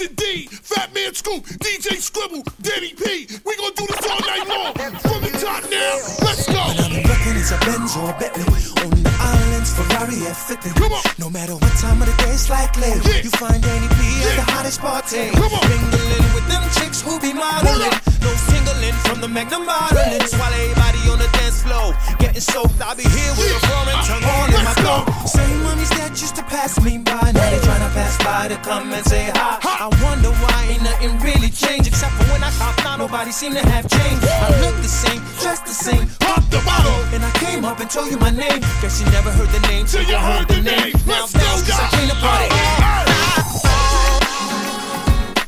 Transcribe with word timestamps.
Jackson 0.00 0.14
D, 0.16 0.48
Fatman 0.48 1.14
Scoop, 1.14 1.44
DJ 1.60 2.00
Scribble, 2.00 2.42
Danny 2.62 2.94
P. 2.94 3.28
We 3.44 3.56
gonna 3.56 3.74
do 3.76 3.84
this 3.84 4.06
all 4.08 4.20
night 4.24 4.48
long. 4.48 4.72
From 4.96 5.20
the 5.20 5.32
top 5.36 5.60
now, 5.68 6.00
let's 6.24 6.46
go. 6.48 6.56
I'm 6.56 7.04
reckon 7.04 7.36
it's 7.36 7.52
a 7.52 7.58
Benz 7.60 7.96
or 7.96 8.08
a 8.08 8.16
Bentley. 8.16 8.64
On 8.80 8.90
the 8.96 9.12
islands, 9.20 9.76
Ferrari 9.76 10.16
F50. 10.24 10.74
Come 10.80 10.92
on. 10.92 11.02
No 11.18 11.28
matter 11.28 11.52
what 11.52 11.72
time 11.76 12.00
of 12.00 12.08
the 12.08 12.16
day, 12.24 12.32
it's 12.32 12.48
likely 12.48 12.88
yeah. 12.88 13.20
you 13.20 13.30
find 13.30 13.62
Danny 13.62 13.88
P 13.88 14.00
yeah. 14.00 14.30
at 14.30 14.36
the 14.36 14.52
hottest 14.52 14.80
party. 14.80 15.28
Mingling 15.36 16.32
with 16.32 16.48
them 16.48 16.64
chicks 16.80 17.02
who 17.02 17.20
be 17.20 17.34
modeling. 17.34 17.92
No 18.24 18.32
singling 18.48 18.96
from 19.04 19.20
the 19.20 19.28
Magnum 19.28 19.66
bottling. 19.66 20.24
Swallow 20.24 20.74
body 21.00 21.12
on 21.12 21.18
the 21.18 21.28
dance 21.38 21.62
floor. 21.62 21.94
Getting 22.18 22.40
soaked, 22.40 22.80
I'll 22.80 22.94
be 22.94 23.02
here 23.02 23.32
with 23.36 23.56
a 23.56 23.60
foreign 23.66 23.98
tongue 24.04 24.24
on 24.24 24.48
in 24.52 24.64
my 24.64 24.74
throat. 24.74 25.04
Same 25.26 25.62
mummies 25.62 25.90
that 25.90 26.10
used 26.10 26.36
to 26.36 26.42
pass 26.42 26.80
me 26.80 26.98
by. 26.98 27.32
Now 27.32 27.50
they 27.50 27.60
trying 27.60 27.84
to 27.84 27.92
pass 27.94 28.16
by 28.24 28.48
to 28.48 28.56
come 28.62 28.92
and 28.92 29.04
say 29.06 29.30
hi. 29.34 29.58
I 29.62 29.88
wonder 30.04 30.30
why 30.30 30.66
ain't 30.70 30.82
nothing 30.82 31.18
really 31.20 31.50
changed. 31.50 31.88
Except 31.88 32.12
for 32.14 32.24
when 32.32 32.42
I 32.42 32.50
popped 32.58 32.84
out, 32.84 32.98
nobody 32.98 33.32
seem 33.32 33.52
to 33.54 33.64
have 33.66 33.88
changed. 33.88 34.26
I 34.26 34.48
look 34.60 34.76
the 34.76 34.88
same, 34.88 35.20
dressed 35.40 35.66
the 35.66 35.74
same, 35.74 36.08
pop 36.20 36.44
the 36.50 36.60
bottle. 36.64 36.96
And 37.14 37.24
I 37.24 37.30
came 37.38 37.64
up 37.64 37.80
and 37.80 37.90
told 37.90 38.10
you 38.10 38.18
my 38.18 38.30
name. 38.30 38.60
Guess 38.82 39.00
you 39.00 39.06
never 39.10 39.30
heard 39.30 39.50
the 39.50 39.60
name 39.68 39.86
till 39.86 40.02
you 40.02 40.16
heard 40.16 40.48
the 40.48 40.60
name. 40.60 40.94
Now 41.06 41.26
I'm 41.26 41.30
I 41.32 41.88
came 41.92 42.08
to 42.08 42.16
party. 42.20 42.48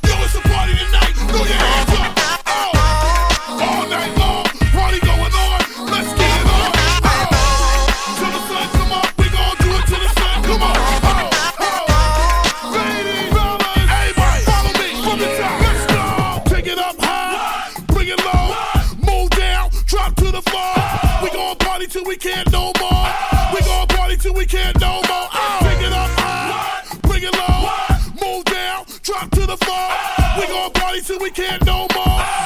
Yo, 0.06 0.14
it's 0.24 0.34
a 0.34 0.40
party 0.48 0.74
tonight. 0.74 1.14
go, 1.32 1.38
your 1.44 1.60
hands 1.60 2.00
up. 2.00 2.11
we 22.12 22.18
can't 22.18 22.52
no 22.52 22.64
more. 22.78 22.90
Oh. 22.92 23.54
We 23.54 23.60
gon' 23.64 23.86
party 23.86 24.18
till 24.18 24.34
we 24.34 24.44
can't 24.44 24.78
no 24.78 24.96
more. 25.08 25.28
Oh. 25.32 25.58
Pick 25.62 25.80
it 25.80 25.92
up 25.94 26.10
high, 26.20 26.84
what? 26.92 27.02
bring 27.02 27.22
it 27.22 27.32
low, 27.32 27.64
what? 27.64 28.20
move 28.20 28.44
down, 28.44 28.84
drop 29.02 29.30
to 29.30 29.46
the 29.46 29.56
floor. 29.56 29.88
Oh. 30.20 30.36
We 30.38 30.46
gon' 30.46 30.72
party 30.72 31.00
till 31.00 31.20
we 31.20 31.30
can't 31.30 31.64
no 31.64 31.86
more. 31.94 32.41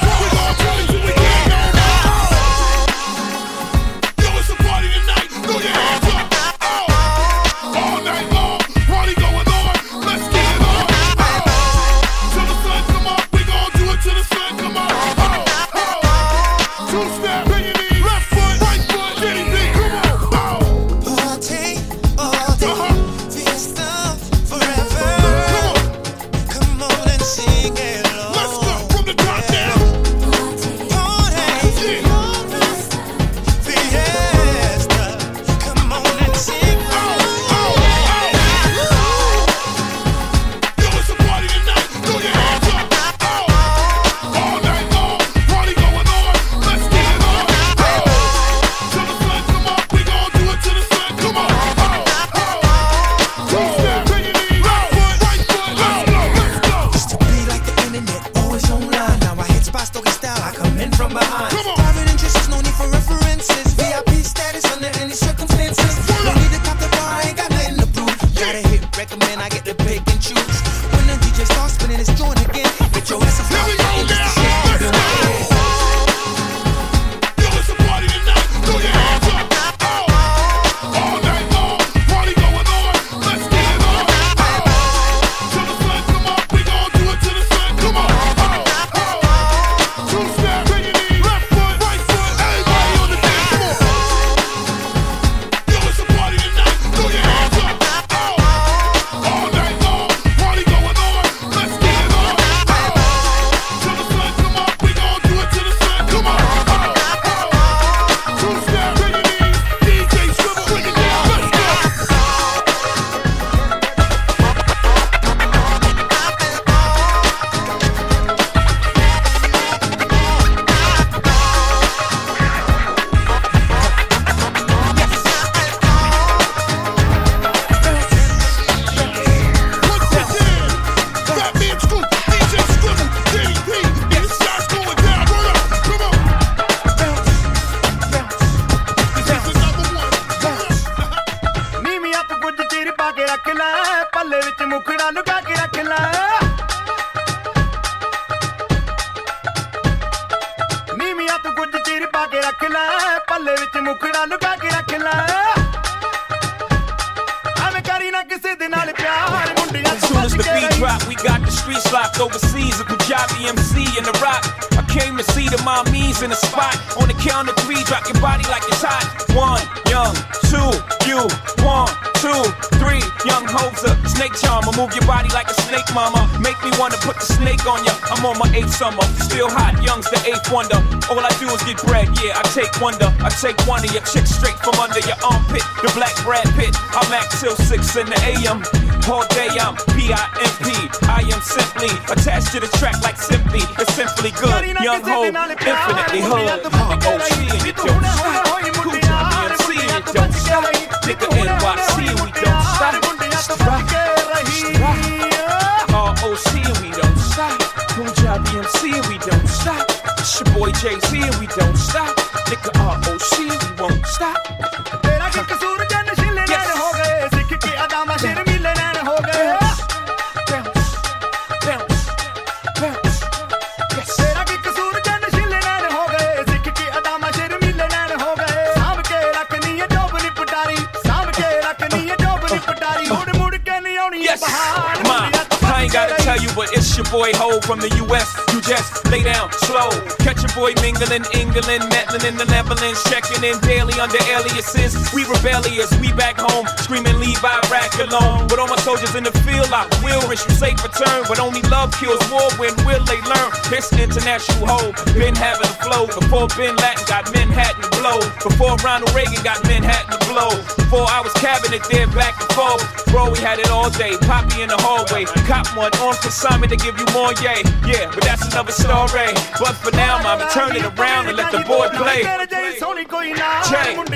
but 236.57 236.73
it's 236.73 236.97
your 236.97 237.05
boy 237.13 237.29
Hov 237.37 237.61
from 237.63 237.77
the 237.77 237.93
US. 238.09 238.33
You 238.49 238.59
just 238.65 239.05
lay 239.13 239.21
down 239.21 239.53
slow. 239.69 239.93
Catch 240.25 240.41
your 240.41 240.51
boy 240.57 240.73
mingling, 240.81 241.21
England, 241.37 241.85
meddling 241.93 242.25
in 242.25 242.35
the 242.35 242.49
Netherlands, 242.49 243.05
checking 243.05 243.45
in 243.45 243.61
daily 243.61 243.93
under 244.01 244.17
aliases. 244.25 244.97
We 245.13 245.21
rebellious, 245.29 245.93
we 246.01 246.09
back 246.17 246.41
home, 246.41 246.65
screaming 246.81 247.21
leave 247.21 247.37
Iraq 247.45 247.93
alone. 248.01 248.49
But 248.49 248.57
all 248.57 248.67
my 248.67 248.81
soldiers 248.81 249.13
in 249.13 249.23
the 249.23 249.35
field, 249.45 249.69
I 249.69 249.85
will 250.01 250.25
wish 250.25 250.41
you 250.49 250.57
safe 250.57 250.81
return. 250.81 251.29
But 251.29 251.37
only 251.37 251.61
love 251.69 251.93
kills 251.93 252.19
war, 252.33 252.49
when 252.57 252.73
will 252.89 253.05
they 253.05 253.21
learn? 253.29 253.49
This 253.69 253.93
international 253.93 254.65
Hov. 254.65 254.97
been 255.13 255.37
having 255.37 255.69
a 255.69 255.77
flow. 255.85 256.09
Before 256.09 256.49
Bin 256.57 256.73
Laden 256.73 257.05
got 257.05 257.29
Manhattan 257.37 257.85
to 257.85 257.89
blow. 258.01 258.17
Before 258.41 258.73
Ronald 258.81 259.13
Reagan 259.13 259.45
got 259.45 259.61
Manhattan 259.69 260.09
to 260.09 260.19
blow. 260.25 260.57
Before 260.73 261.05
I 261.05 261.21
was 261.21 261.33
cabinet 261.37 261.85
there 261.85 262.09
back 262.17 262.33
and 262.41 262.49
forth. 262.57 262.81
Bro, 263.13 263.31
we 263.31 263.39
had 263.45 263.59
it 263.59 263.69
all 263.69 263.89
day, 263.93 264.17
poppy 264.25 264.65
in 264.65 264.69
the 264.73 264.79
hallway. 264.81 265.25
Cop 265.45 265.69
one 265.77 265.93
on 266.01 266.15
for 266.17 266.31
assignment 266.47 266.71
to 266.71 266.77
give 266.77 266.97
you 266.99 267.05
more 267.13 267.33
yay. 267.43 267.61
Yeah, 267.85 268.09
but 268.13 268.23
that's 268.23 268.45
another 268.47 268.71
story. 268.71 269.27
But 269.59 269.75
for 269.75 269.91
now, 269.91 270.17
I'ma 270.17 270.47
turn 270.49 270.75
it 270.75 270.83
around 270.83 271.27
and 271.27 271.37
let 271.37 271.51
the 271.51 271.59
boy 271.59 271.89
play. 271.89 272.23
Jay, 272.23 272.47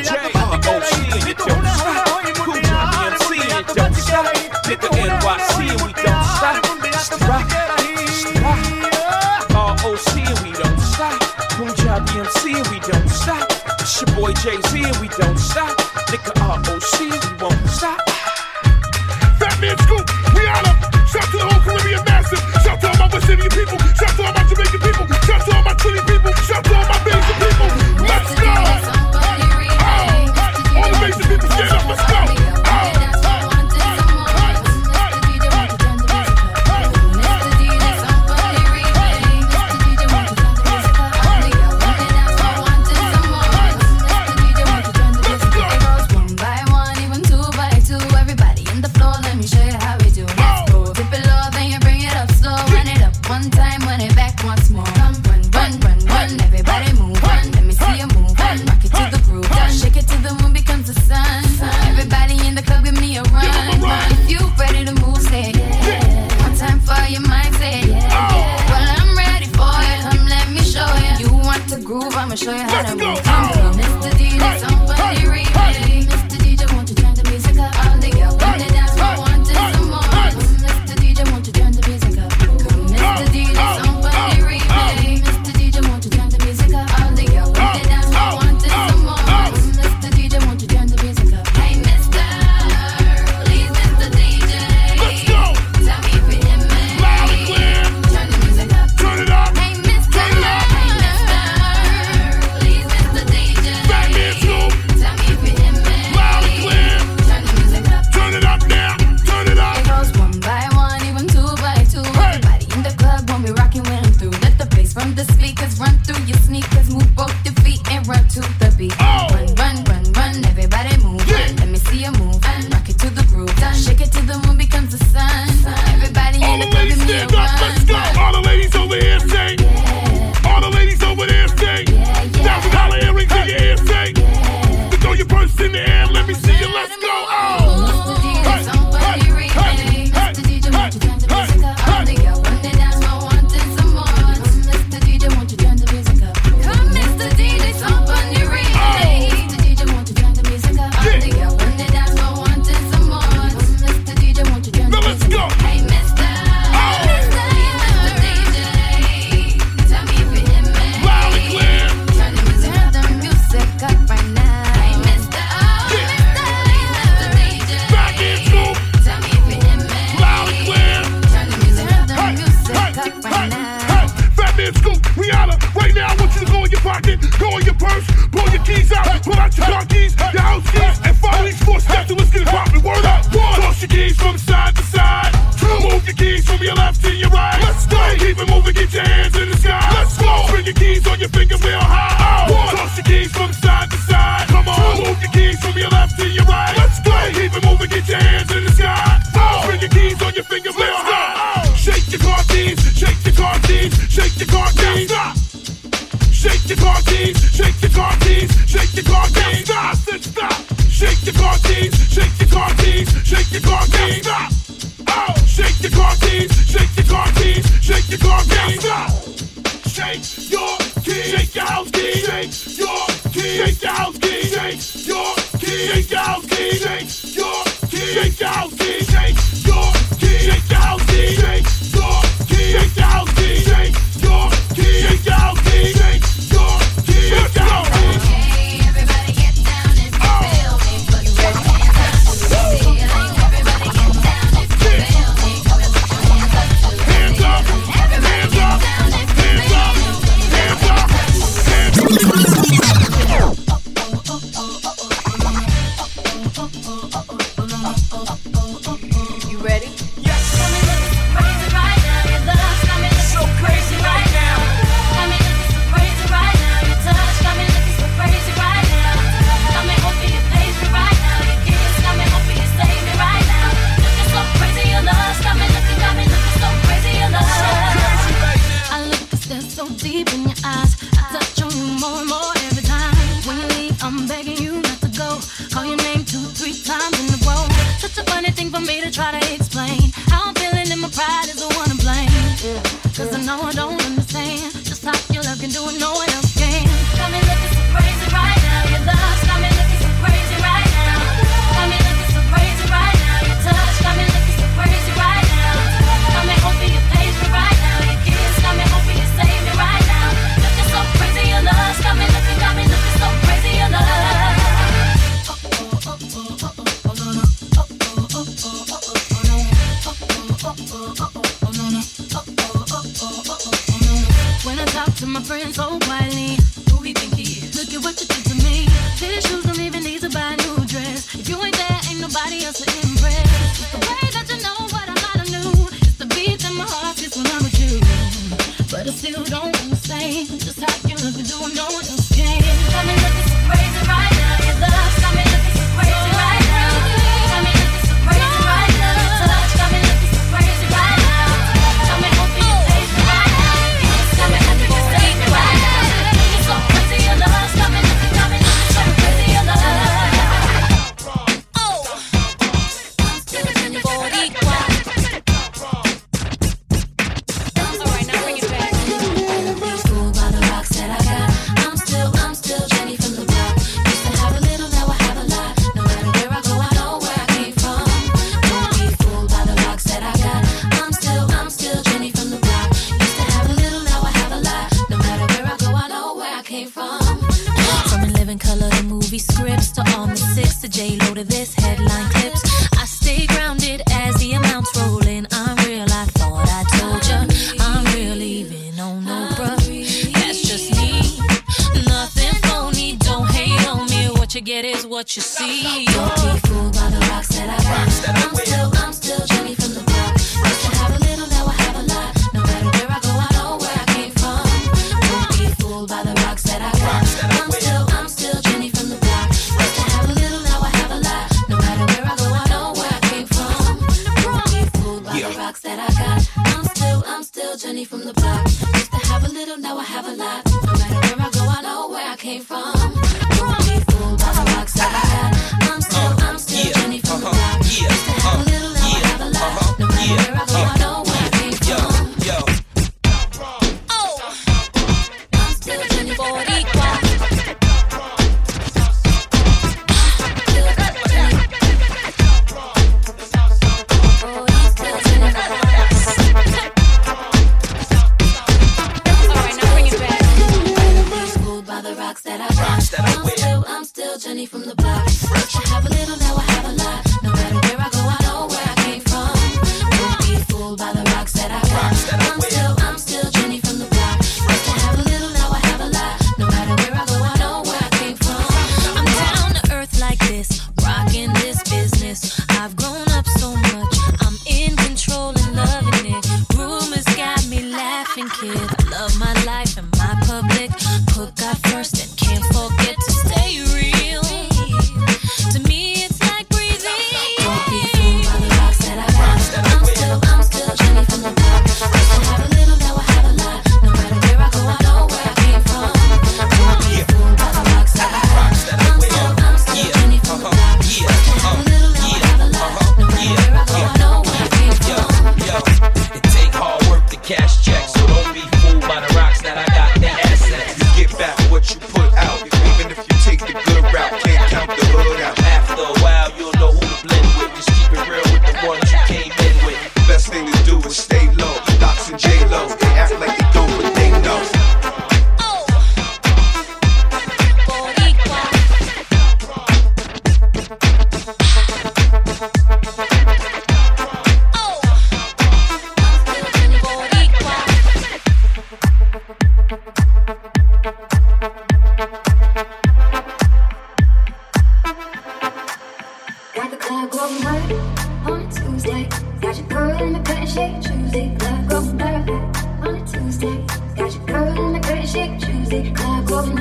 Jay, 0.03 0.31
uh, 0.33 0.53
and 0.53 0.63
don't 0.63 0.83
stop. 0.83 1.27
And 1.27 1.37
don't 1.37 1.55
stop. 1.55 1.95
And 4.61 4.81
we 5.81 5.93
don't 5.93 6.25
stop. 6.37 6.63
And 6.63 6.83
we 10.43 10.51
don't 10.53 10.79
stop. 10.79 11.19
And 12.45 12.67
we 12.71 12.79
don't 12.79 13.09
stop. 13.09 13.45
It's 13.79 14.01
your 14.01 14.15
boy 14.15 14.33
Jay 14.33 14.59
Z, 14.69 14.83
and 14.83 14.97
we 14.97 15.07
don't 15.09 15.37
stop. 15.37 15.77
Nigga 16.07 16.31
ROC, 16.39 16.99
we 16.99 17.43
won't 17.43 17.69
stop. 17.69 17.99
Fatman 19.39 19.77
Scoop. 19.83 20.20
Some 23.21 23.39
of 23.39 23.43
you 23.43 23.49
people, 23.49 23.77
shout 23.95 24.11
for 24.11 24.23
my 24.23 24.40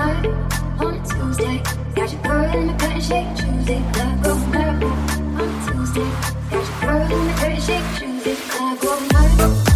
on 0.00 1.02
Tuesday. 1.04 1.62
Got 1.95 2.12
your 2.12 2.23
girl 2.23 2.54
in 2.54 2.66
the 2.69 2.73
curtain 2.75 3.00
shake 3.00 3.37
Tuesday. 3.37 3.83
Club 3.92 4.23
go 4.23 4.35
mad 4.47 4.83
on 4.85 5.50
Tuesday. 5.66 6.11
Got 6.50 6.64
your 6.66 6.80
girl 6.80 7.19
in 7.19 7.26
the 7.26 7.33
curtain 7.35 7.61
shake 7.61 7.99
Tuesday. 7.99 8.37
Club 8.49 8.80
go 8.80 9.00
mad. 9.12 9.70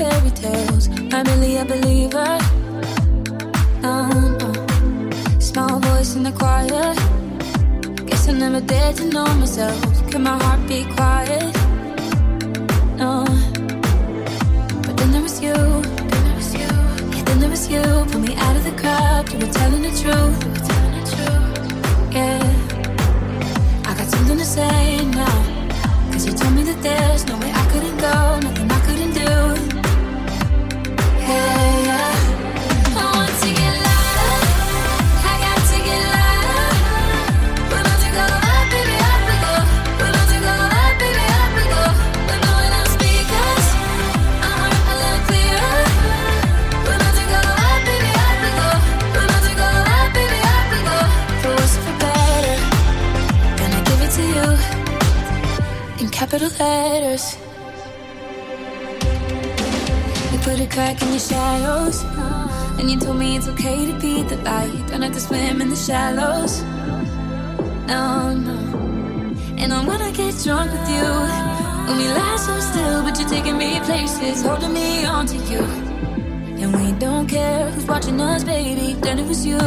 fairy 0.00 0.30
tales. 0.30 0.88
I'm 1.12 1.24
really 1.30 1.56
a 1.58 1.64
believer. 1.64 2.32
Um, 3.88 4.38
uh, 4.40 5.40
small 5.50 5.78
voice 5.78 6.14
in 6.16 6.22
the 6.22 6.32
choir. 6.32 6.88
Guess 8.08 8.28
I 8.28 8.32
never 8.32 8.62
dared 8.62 8.96
to 8.96 9.04
know 9.14 9.28
myself. 9.42 9.78
Can 10.10 10.22
my 10.22 10.36
heart 10.42 10.62
be 10.66 10.80
quiet? 10.96 11.52
No. 13.00 13.12
But 14.84 14.94
then 14.98 15.10
there 15.14 15.24
was 15.28 15.36
you. 15.46 15.58
Then 16.10 16.22
there 16.26 16.36
was 16.40 16.50
you. 16.60 16.70
Yeah, 17.14 17.22
then 17.28 17.38
there 17.42 17.52
was 17.56 17.64
you. 17.74 17.84
Pull 18.10 18.22
me 18.28 18.34
out 18.46 18.56
of 18.56 18.64
the 18.68 18.74
crowd. 18.82 19.24
You 19.30 19.38
were 19.42 19.52
telling 19.60 19.82
the 19.88 19.94
truth. 20.02 20.36
You 20.44 20.50
were 20.54 20.64
telling 20.70 20.94
the 20.98 21.04
truth. 21.12 21.54
Yeah. 22.16 23.88
I 23.88 23.90
got 23.98 24.08
something 24.14 24.38
to 24.38 24.48
say 24.56 25.04
now. 25.20 25.38
Cause 26.10 26.24
you 26.26 26.32
told 26.32 26.54
me 26.54 26.62
that 26.70 26.80
there's 26.88 27.22
no 27.26 27.34
way 27.42 27.50
I 27.52 27.64
couldn't 27.72 27.98
go. 28.08 28.16
Nothing 28.46 28.69
letters. 56.60 57.36
You 60.30 60.38
put 60.46 60.60
a 60.60 60.68
crack 60.68 61.00
in 61.02 61.08
your 61.08 61.18
shadows. 61.18 62.04
And 62.78 62.90
you 62.90 62.98
told 62.98 63.18
me 63.18 63.36
it's 63.36 63.48
okay 63.48 63.86
to 63.86 63.94
beat 63.98 64.28
the 64.28 64.36
light. 64.38 64.72
Don't 64.88 65.02
have 65.02 65.12
to 65.12 65.20
swim 65.20 65.60
in 65.60 65.68
the 65.70 65.76
shallows. 65.76 66.62
No, 67.90 68.32
no. 68.46 68.56
And 69.60 69.72
I 69.72 69.84
wanna 69.84 70.12
get 70.12 70.32
drunk 70.44 70.70
with 70.72 70.88
you. 70.96 71.08
When 71.86 71.96
we 72.00 72.08
lie 72.18 72.38
so 72.46 72.54
still, 72.70 73.02
but 73.04 73.18
you're 73.18 73.28
taking 73.28 73.56
me 73.58 73.80
places, 73.80 74.42
holding 74.42 74.72
me 74.72 75.04
onto 75.04 75.38
you. 75.52 75.62
And 76.60 76.70
we 76.78 76.92
don't 76.98 77.26
care 77.26 77.70
who's 77.70 77.86
watching 77.86 78.20
us, 78.20 78.44
baby. 78.44 78.94
Then 79.04 79.18
it 79.18 79.26
was 79.26 79.44
you. 79.46 79.58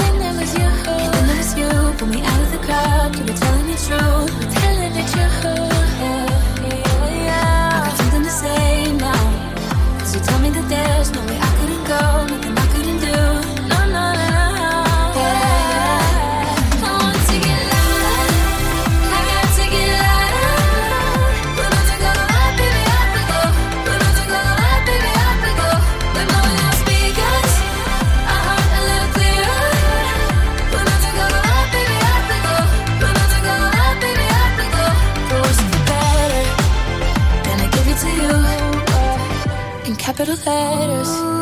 Then 0.00 0.14
it 0.28 0.34
was 0.40 0.52
you. 0.60 0.70
Then 1.14 1.26
it 1.32 1.38
was 1.42 1.52
you. 1.60 1.70
Pull 1.98 2.08
me 2.08 2.20
out 2.30 2.40
of 2.44 2.50
the 2.54 2.62
crowd. 2.66 3.10
You 3.16 3.24
were 3.28 3.38
telling 3.44 3.66
the 3.72 3.78
truth. 3.86 4.54
Telling 4.54 4.92
the 4.98 5.04
truth 5.12 5.81
say 8.42 8.92
now? 8.98 9.24
Tell 10.26 10.40
me 10.40 10.50
that 10.50 10.66
there's 10.68 11.10
no 11.12 11.21
Little 40.22 40.36
letters. 40.46 41.41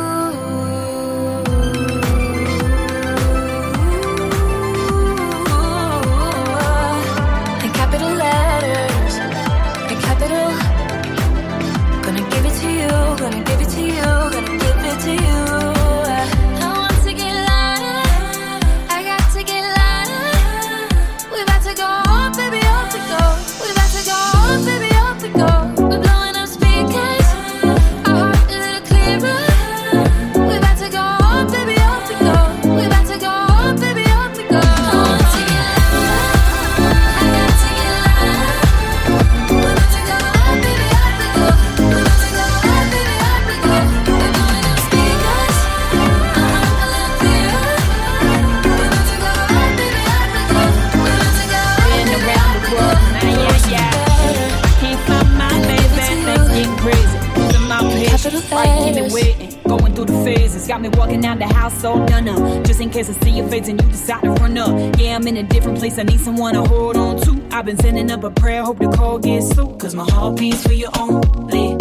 fades 63.50 63.68
and 63.68 63.82
you 63.82 63.88
decide 63.90 64.22
to 64.22 64.30
run 64.30 64.56
up. 64.56 64.98
Yeah, 64.98 65.16
I'm 65.16 65.26
in 65.26 65.36
a 65.36 65.42
different 65.42 65.78
place. 65.78 65.98
I 65.98 66.04
need 66.04 66.20
someone 66.20 66.54
to 66.54 66.62
hold 66.62 66.96
on 66.96 67.20
to. 67.22 67.42
I've 67.50 67.66
been 67.66 67.76
sending 67.78 68.10
up 68.10 68.22
a 68.22 68.30
prayer, 68.30 68.62
hope 68.62 68.78
the 68.78 68.88
call 68.88 69.18
gets 69.18 69.52
through. 69.52 69.76
Cause 69.76 69.94
my 69.94 70.08
heart 70.10 70.38
beats 70.38 70.62
for 70.66 70.72
you 70.72 70.88
only. 70.98 71.74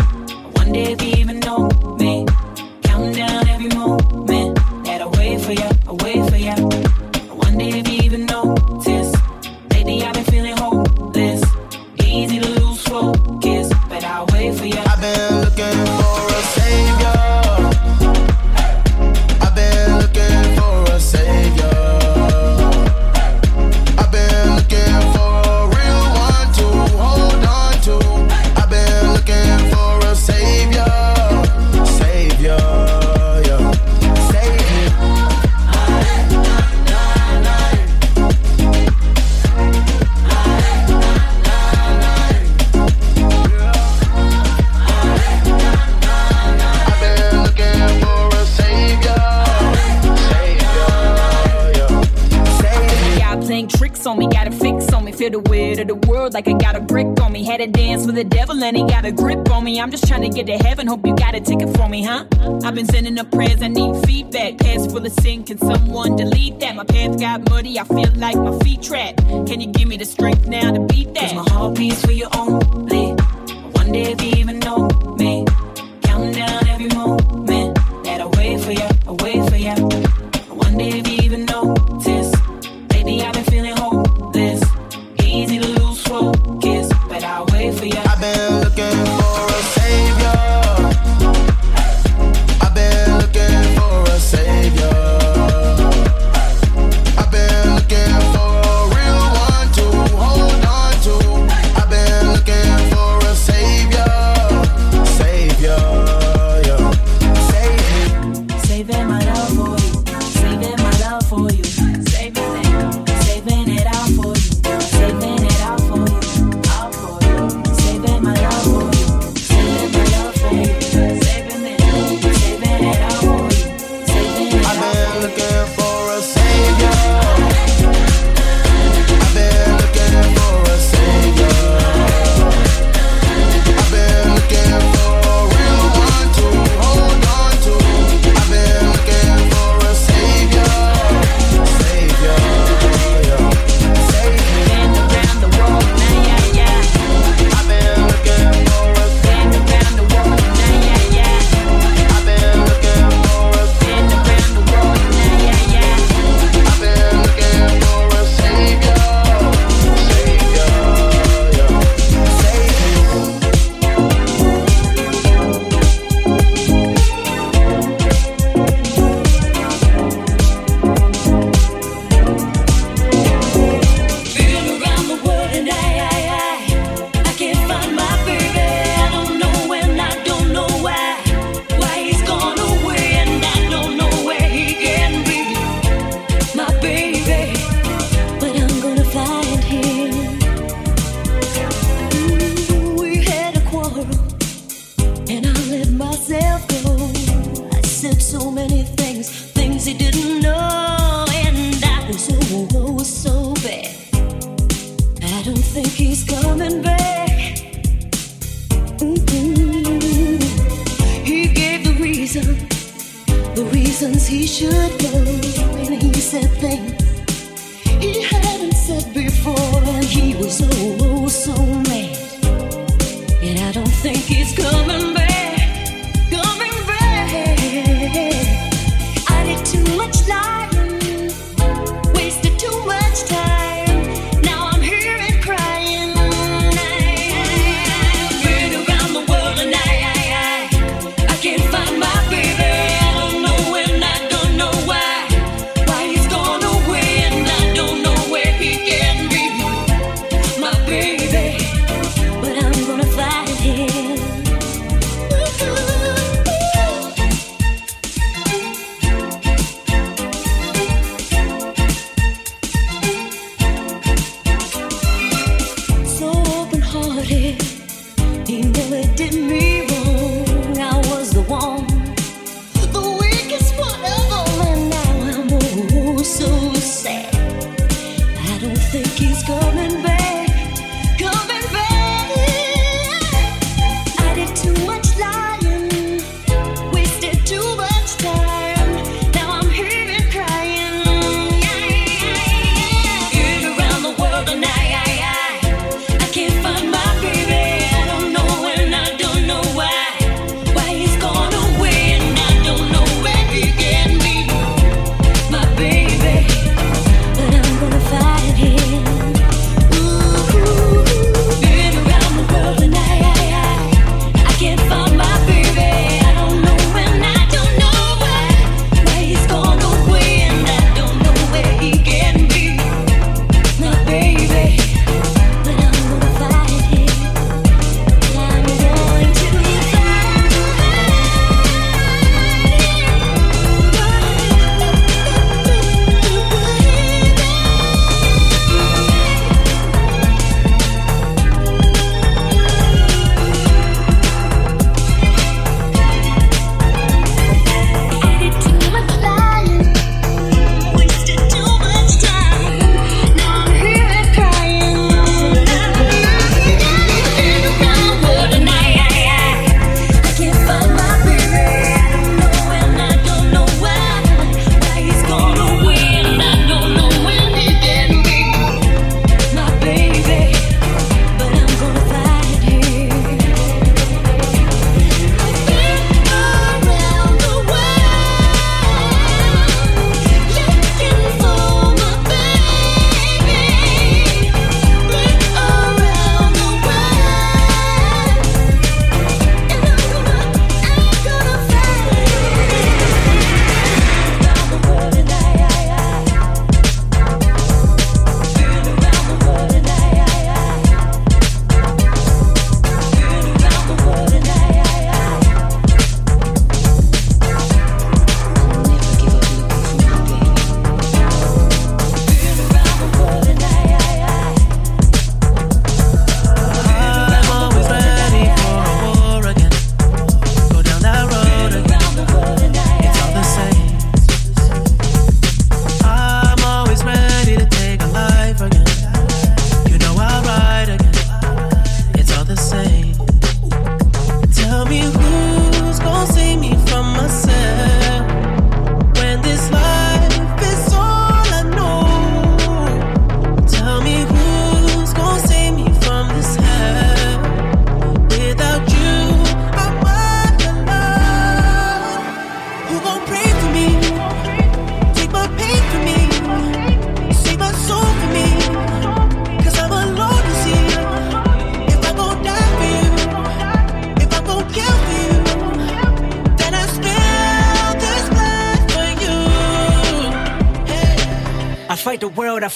One 0.56 0.72
day, 0.72 0.92
if 0.94 1.02
even 1.04 1.39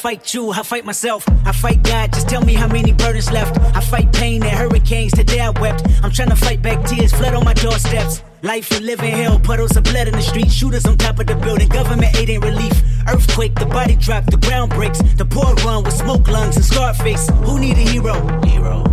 fight 0.04 0.34
you, 0.34 0.52
I 0.52 0.64
fight 0.64 0.84
myself. 0.84 1.24
I 1.46 1.54
fight 1.54 1.82
God, 1.82 2.12
just 2.12 2.28
tell 2.28 2.44
me 2.44 2.56
how 2.56 2.68
many 2.68 2.92
burdens 2.92 3.32
left. 3.32 3.58
I 3.74 3.80
fight 3.80 4.12
pain 4.12 4.44
and 4.44 4.52
hurricanes, 4.52 5.14
today 5.14 5.40
I 5.40 5.52
wept. 5.52 5.88
I'm 6.04 6.12
trying 6.12 6.28
to 6.28 6.36
fight 6.36 6.62
back 6.62 6.86
tears, 6.86 7.14
flood 7.14 7.34
on 7.34 7.46
my 7.46 7.54
doorsteps. 7.54 8.22
Life 8.42 8.70
we 8.72 8.82
live 8.82 9.00
in 9.00 9.12
hell, 9.12 9.40
puddles 9.40 9.78
of 9.78 9.86
blood 9.86 10.10
in 10.10 10.14
the 10.14 10.22
street, 10.22 10.52
shooters 10.52 10.86
on 10.86 10.98
top 10.98 11.20
of 11.20 11.28
the 11.28 11.36
building, 11.36 11.70
government 11.70 12.14
aid 12.18 12.30
ain't 12.30 12.44
relief. 12.44 12.74
Earthquake, 13.08 13.56
the 13.56 13.66
body 13.66 13.96
drop, 13.96 14.26
the 14.26 14.36
ground 14.36 14.72
breaks, 14.72 15.02
the 15.16 15.26
poor 15.26 15.56
run 15.64 15.86
with 15.86 15.94
smoke 15.94 16.28
lungs 16.28 16.58
and 16.58 16.66
scarface. 16.66 17.30
Who 17.46 17.58
need 17.58 17.78
a 17.78 17.88
hero? 17.90 18.16
Hero. 18.44 18.93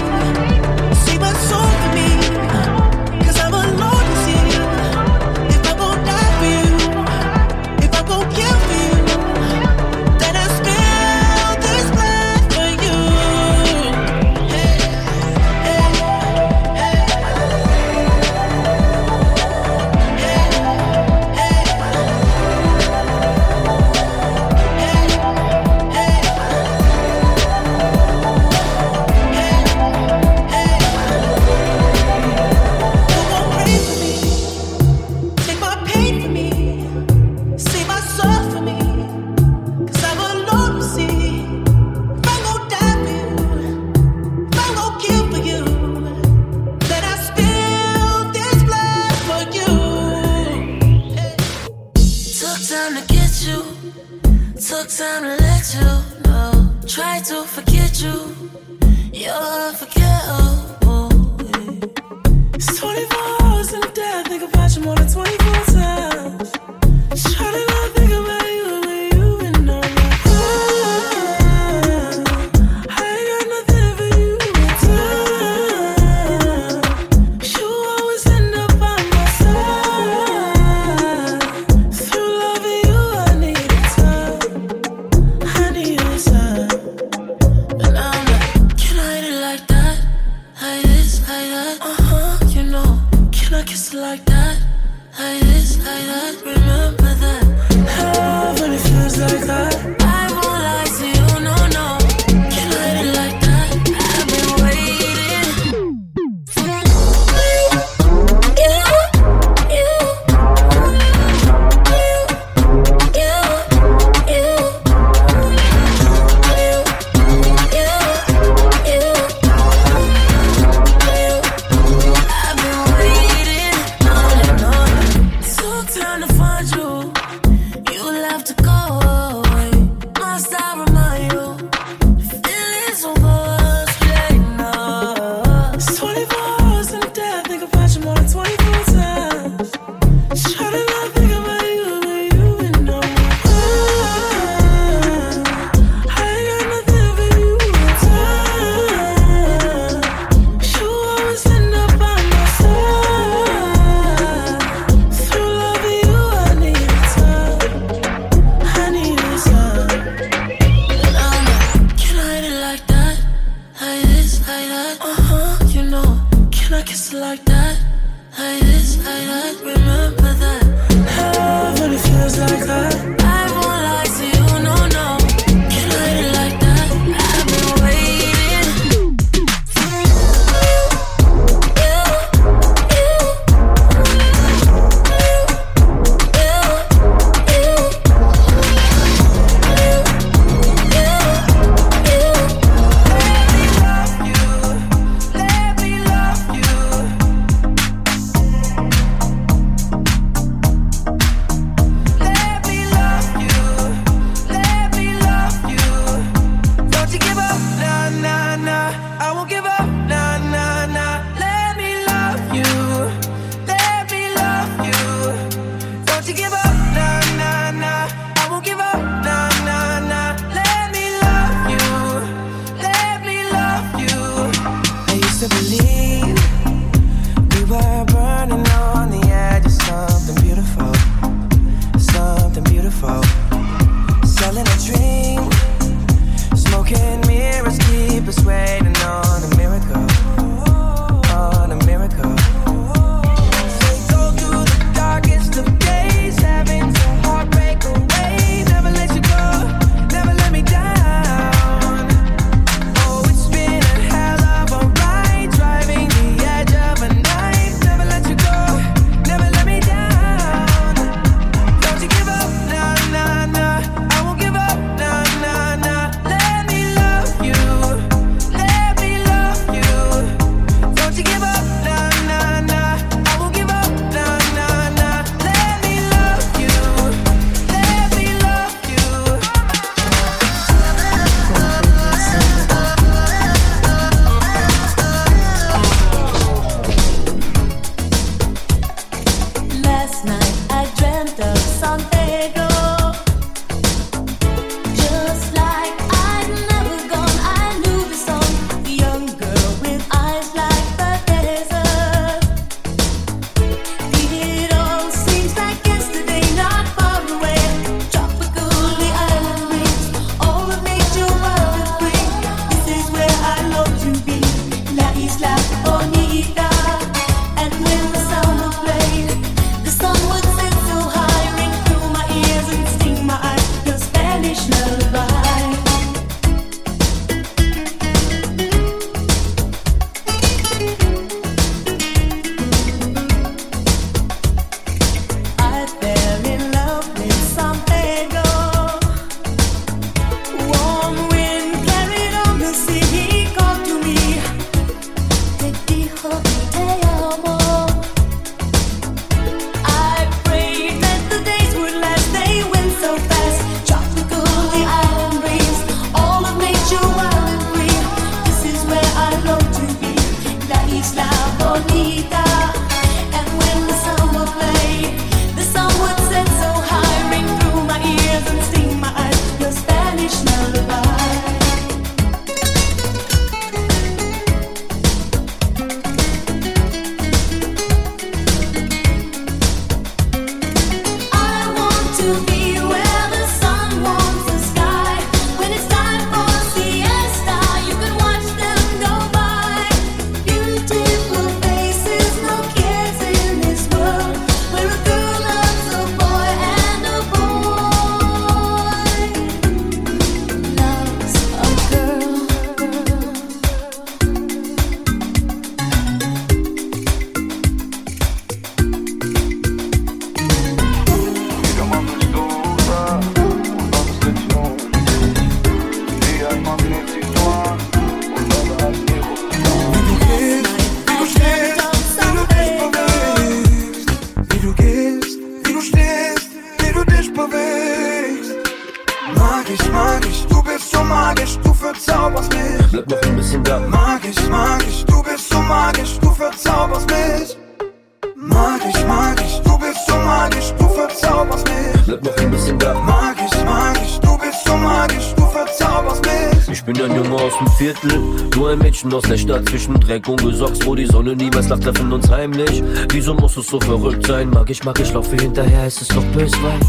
Dreck 450.11 450.27
und 450.27 450.43
Gesocks, 450.43 450.85
wo 450.85 450.93
die 450.93 451.05
Sonne 451.05 451.37
niemals 451.37 451.69
lacht, 451.69 451.83
treffen 451.83 452.11
uns 452.11 452.29
heimlich. 452.29 452.83
Wieso 453.13 453.33
muss 453.33 453.55
es 453.55 453.67
so 453.67 453.79
verrückt 453.79 454.27
sein? 454.27 454.49
Mag 454.49 454.69
ich, 454.69 454.83
mag 454.83 454.99
ich, 454.99 455.13
laufe 455.13 455.37
hinterher, 455.37 455.87
ist 455.87 456.01
es 456.01 456.09
doch 456.09 456.23
Böswein. 456.35 456.81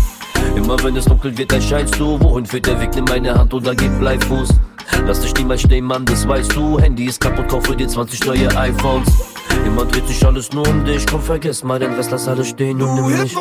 Immer 0.56 0.82
wenn 0.82 0.96
es 0.96 1.04
dunkel 1.04 1.38
wird, 1.38 1.52
erscheinst 1.52 2.00
du. 2.00 2.18
Wohin 2.18 2.44
führt 2.44 2.66
der 2.66 2.80
Weg? 2.80 2.90
Nimm 2.96 3.04
meine 3.04 3.32
Hand 3.32 3.54
oder 3.54 3.76
gib 3.76 3.96
Bleifuß. 4.00 4.48
Lass 5.06 5.20
dich 5.20 5.32
niemals 5.36 5.60
stehen, 5.60 5.84
Mann, 5.84 6.04
das 6.04 6.26
weißt 6.26 6.56
du. 6.56 6.80
Handy 6.80 7.04
ist 7.04 7.20
kaputt, 7.20 7.46
kaufe 7.46 7.76
dir 7.76 7.86
20 7.86 8.26
neue 8.26 8.56
iPhones. 8.56 9.08
Immer 9.64 9.84
dreht 9.84 10.08
sich 10.08 10.26
alles 10.26 10.50
nur 10.50 10.66
um 10.66 10.84
dich. 10.84 11.06
Komm, 11.06 11.22
vergiss 11.22 11.62
mal 11.62 11.78
den 11.78 11.92
Rest, 11.94 12.10
lass 12.10 12.26
alles 12.26 12.48
stehen 12.48 12.82
und 12.82 12.96
Du 12.96 13.08
nimm 13.08 13.22
mich. 13.22 13.36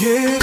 Wie 0.00 0.39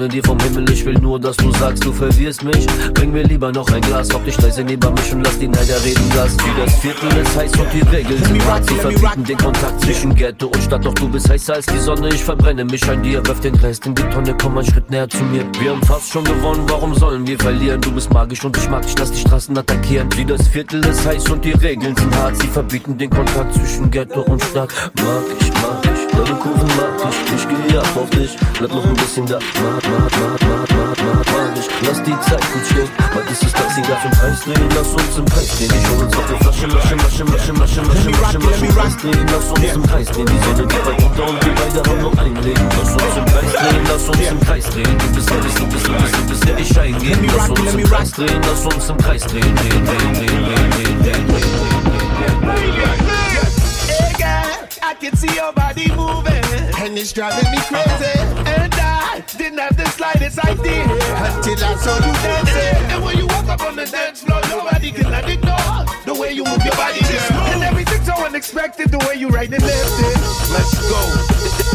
Sterne 0.00 0.14
dir 0.14 0.24
vom 0.24 0.38
Himmel. 0.40 0.70
Ich 0.70 0.82
will 0.86 0.94
nur, 0.94 1.20
dass 1.20 1.36
du 1.36 1.52
sagst, 1.52 1.84
du 1.84 1.92
verwirrst 1.92 2.42
mich. 2.42 2.66
Bring 2.94 3.12
mir 3.12 3.22
lieber 3.24 3.52
noch 3.52 3.70
ein 3.70 3.82
Glas. 3.82 4.10
Hock 4.14 4.24
dich 4.24 4.40
leise 4.40 4.64
neben 4.64 4.94
mich 4.94 5.12
und 5.12 5.22
lass 5.22 5.38
die 5.38 5.46
Neider 5.46 5.84
reden. 5.84 6.08
Gas. 6.14 6.34
Wie 6.38 6.64
das 6.64 6.74
Viertel 6.76 7.08
ist 7.18 7.36
heiß 7.36 7.52
und 7.52 7.66
die 7.74 7.82
Regeln 7.94 8.24
sind 8.24 8.42
hart. 8.46 8.66
Sie 8.66 8.76
verbieten 8.76 9.24
den 9.24 9.36
Kontakt 9.36 9.78
zwischen 9.82 10.14
Ghetto 10.14 10.46
und 10.46 10.62
Stadt. 10.62 10.86
Doch 10.86 10.94
du 10.94 11.06
bist 11.06 11.28
heißer 11.28 11.54
als 11.56 11.66
die 11.66 11.78
Sonne. 11.78 12.08
Ich 12.08 12.24
verbrenne 12.24 12.64
mich 12.64 12.88
an 12.88 13.02
dir. 13.02 13.22
Wirf 13.26 13.40
den 13.40 13.54
Rest 13.56 13.84
in 13.84 13.94
die 13.94 14.02
Tonne. 14.04 14.34
Komm 14.40 14.56
einen 14.56 14.66
Schritt 14.66 14.90
näher 14.90 15.06
zu 15.06 15.22
mir. 15.24 15.44
Wir 15.60 15.72
haben 15.72 15.82
fast 15.82 16.10
schon 16.10 16.24
gewonnen. 16.24 16.64
Warum 16.68 16.94
sollen 16.94 17.26
wir 17.26 17.38
verlieren? 17.38 17.82
Du 17.82 17.92
bist 17.92 18.10
magisch 18.10 18.42
und 18.42 18.56
ich 18.56 18.70
mag 18.70 18.86
dich. 18.86 18.94
Lass 18.98 19.12
die 19.12 19.20
Straßen 19.20 19.58
attackieren. 19.58 20.08
Wie 20.16 20.24
das 20.24 20.48
Viertel 20.48 20.82
ist 20.86 21.06
heiß 21.06 21.28
und 21.28 21.44
die 21.44 21.52
Regeln 21.52 21.94
sind 21.94 22.16
hart. 22.16 22.40
Sie 22.40 22.48
verbieten 22.48 22.96
den 22.96 23.10
Kontakt 23.10 23.54
zwischen 23.54 23.90
Ghetto 23.90 24.22
und 24.22 24.42
Stadt. 24.42 24.70
Mag 24.96 25.24
ich, 25.38 25.48
mag 25.52 25.84
ich. 25.84 25.89
Deine 26.30 26.42
Kurven 26.42 26.68
mag 26.78 27.10
ich. 27.10 27.34
Ich 27.34 27.48
gehe 27.48 27.80
ab 27.80 27.96
auf 27.96 28.10
dich. 28.10 28.36
Bleib 28.58 28.70
noch 28.70 28.84
ein 28.84 28.94
bisschen 28.94 29.26
da. 29.26 29.34
Mag, 29.34 29.82
mag, 29.82 30.12
mag, 30.14 30.38
mag, 30.46 30.70
mag, 30.70 30.98
mag, 31.02 31.26
mag 31.26 31.58
ich. 31.58 31.66
Lass 31.82 31.98
die 32.04 32.14
Zeit 32.22 32.44
gut 32.52 32.66
stehen. 32.70 32.88
Weil 33.12 33.24
dieses 33.28 33.52
Taxi 33.52 33.82
darf 33.82 34.04
im 34.04 34.10
Preis 34.12 34.40
drehen. 34.44 34.68
Lass 34.76 34.94
uns 34.94 35.18
im 35.18 35.24
Kreis 35.26 35.48
drehen. 35.58 35.72
Ich 35.74 35.88
hol 35.90 36.04
uns 36.06 36.16
auf 36.16 36.26
die 36.30 36.38
Flasche, 36.44 36.66
Masche, 36.68 36.94
Masche, 36.94 37.24
Masche, 37.24 37.52
Masche, 37.52 37.82
Masche, 37.82 38.10
Masche, 38.14 38.38
Masche, 38.38 38.66
Kreis 38.68 38.96
drehen. 38.96 39.26
Lass 39.26 39.50
uns 39.50 39.74
im 39.74 39.82
Kreis 39.82 40.06
drehen. 40.06 40.26
Die 40.30 40.38
Sonne 40.46 40.66
geht 40.70 40.86
weit 40.86 41.02
runter 41.02 41.26
und 41.26 41.44
wir 41.44 41.54
beide 41.58 41.90
haben 41.90 42.00
nur 42.00 42.18
ein 42.20 42.34
Leben. 42.46 42.68
Lass 42.78 42.92
uns 42.94 43.16
im 43.18 43.26
Kreis 43.26 43.50
drehen. 43.50 43.84
Lass 43.90 44.08
uns 44.08 44.30
im 44.30 44.40
Kreis 44.40 44.64
drehen. 44.70 44.98
Du 44.98 45.06
bist 45.10 45.30
ehrlich, 45.32 45.54
du 45.54 45.66
bist, 45.66 45.86
du 45.88 45.92
bist, 45.98 46.14
du 46.14 46.26
bist 46.30 46.46
ehrlich 46.46 46.78
eingehen. 46.78 47.18
Lass 47.34 47.50
uns 47.50 47.74
im 47.74 47.82
Kreis 47.82 48.10
drehen. 48.12 48.40
Lass 48.46 48.64
uns 48.70 48.88
im 48.88 48.96
Kreis 48.98 49.22
drehen. 49.26 49.54
Drehen, 49.56 49.82
drehen, 49.82 50.14
drehen, 50.14 50.46
drehen, 50.46 50.70
drehen, 50.78 51.02
drehen, 51.02 51.26
drehen. 51.26 51.50
Hey 52.54 52.70
girl, 52.70 53.09
I 54.90 54.94
can 54.94 55.14
see 55.14 55.32
your 55.36 55.52
body 55.52 55.86
moving, 55.94 56.42
and 56.82 56.98
it's 56.98 57.12
driving 57.12 57.48
me 57.52 57.58
crazy. 57.70 58.18
And 58.58 58.74
I 58.74 59.22
didn't 59.38 59.60
have 59.60 59.76
the 59.76 59.88
slightest 59.90 60.40
idea 60.40 60.82
until 60.82 61.64
I 61.64 61.76
saw 61.76 61.94
you 61.94 62.12
dancing. 62.26 62.90
And 62.90 63.04
when 63.04 63.16
you 63.16 63.28
walk 63.28 63.46
up 63.46 63.62
on 63.62 63.76
the 63.76 63.86
dance 63.86 64.24
floor, 64.24 64.40
nobody 64.48 64.90
can 64.90 65.14
ignore 65.30 65.99
the 66.14 66.20
way 66.20 66.32
you 66.32 66.44
move 66.44 66.62
your 66.64 66.74
body, 66.74 67.00
girl. 67.00 67.40
And 67.54 67.62
everything's 67.62 68.06
so 68.06 68.14
unexpected, 68.24 68.90
the 68.90 68.98
way 69.06 69.14
you 69.14 69.28
right 69.28 69.52
and 69.52 69.62
left 69.62 70.00
it. 70.00 70.18
Let's 70.50 70.74
go. 70.90 71.00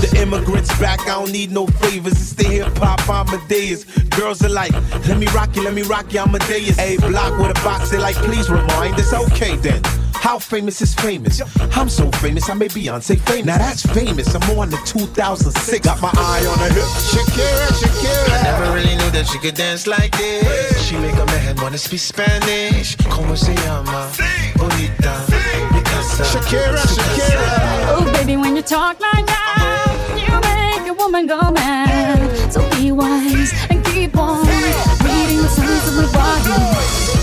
The, 0.01 0.07
the 0.07 0.21
immigrants 0.21 0.77
back, 0.79 0.99
I 1.01 1.19
don't 1.19 1.31
need 1.31 1.51
no 1.51 1.67
favors. 1.67 2.13
It's 2.13 2.33
the 2.33 2.43
hip 2.43 2.77
hop 2.77 3.07
Amadeus. 3.07 3.85
Girls 4.17 4.43
are 4.43 4.49
like, 4.49 4.73
let 5.07 5.17
me 5.17 5.27
rock 5.27 5.55
you, 5.55 5.63
let 5.63 5.73
me 5.73 5.83
rock 5.83 6.13
you, 6.13 6.19
Amadeus. 6.19 6.77
A 6.79 6.97
dayus. 6.97 7.03
A 7.03 7.09
block 7.09 7.39
with 7.39 7.57
a 7.57 7.63
box, 7.63 7.91
they 7.91 7.97
like, 7.97 8.15
please 8.15 8.49
remind 8.49 8.95
us. 8.95 9.13
Okay 9.13 9.55
then. 9.57 9.81
How 10.25 10.39
famous 10.39 10.81
is 10.81 10.95
famous? 10.95 11.39
I'm 11.77 11.87
so 11.87 12.09
famous, 12.13 12.49
I 12.49 12.55
made 12.55 12.71
Beyonce 12.71 13.19
famous. 13.19 13.45
Now 13.45 13.57
that's 13.59 13.85
famous. 13.85 14.33
I'm 14.33 14.57
on 14.57 14.71
the 14.71 14.77
2006. 14.85 15.85
Got 15.85 16.01
my 16.01 16.09
eye 16.15 16.45
on 16.47 16.57
her 16.59 16.73
hip. 16.73 16.83
Shakira, 17.13 17.67
Shakira. 17.79 18.39
I 18.39 18.43
never 18.43 18.73
really 18.73 18.95
knew 18.95 19.11
that 19.11 19.27
she 19.27 19.37
could 19.37 19.53
dance 19.53 19.85
like 19.85 20.17
this. 20.17 20.83
She 20.83 20.97
make 20.97 21.13
a 21.13 21.25
man 21.27 21.55
wanna 21.57 21.77
speak 21.77 21.99
Spanish. 21.99 22.95
Como 23.07 23.35
se 23.35 23.53
llama? 23.53 24.11
Bonita. 24.57 25.13
Picasa. 25.73 26.23
Shakira, 26.31 26.83
Shakira. 26.95 27.47
Oh, 27.91 28.11
baby, 28.13 28.35
when 28.37 28.55
you 28.55 28.61
talk 28.61 28.99
like 28.99 29.25
that, 29.25 29.91
you 30.17 30.33
make 30.41 30.87
a 30.89 30.93
woman 30.93 31.27
go 31.27 31.39
mad. 31.51 32.51
So 32.51 32.67
be 32.71 32.91
wise 32.91 33.53
and 33.69 33.83
keep 33.85 34.17
on 34.17 34.45
reading 35.05 35.41
the 35.41 35.49
signs 35.49 35.87
of 35.89 35.95
my 35.99 36.07
body. 36.13 36.59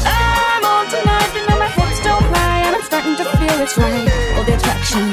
I'm 0.05 0.65
on 0.65 0.87
tonight, 0.91 1.31
you 1.35 1.43
know 1.49 1.59
my 1.59 1.69
hips 1.69 2.01
don't 2.03 2.27
lie, 2.33 2.63
and 2.67 2.77
I'm 2.77 2.83
starting 2.83 3.17
to 3.17 3.25
feel 3.25 3.61
it's 3.61 3.77
right. 3.79 4.09
All 4.37 4.45
the 4.45 4.55
attraction, 4.57 5.05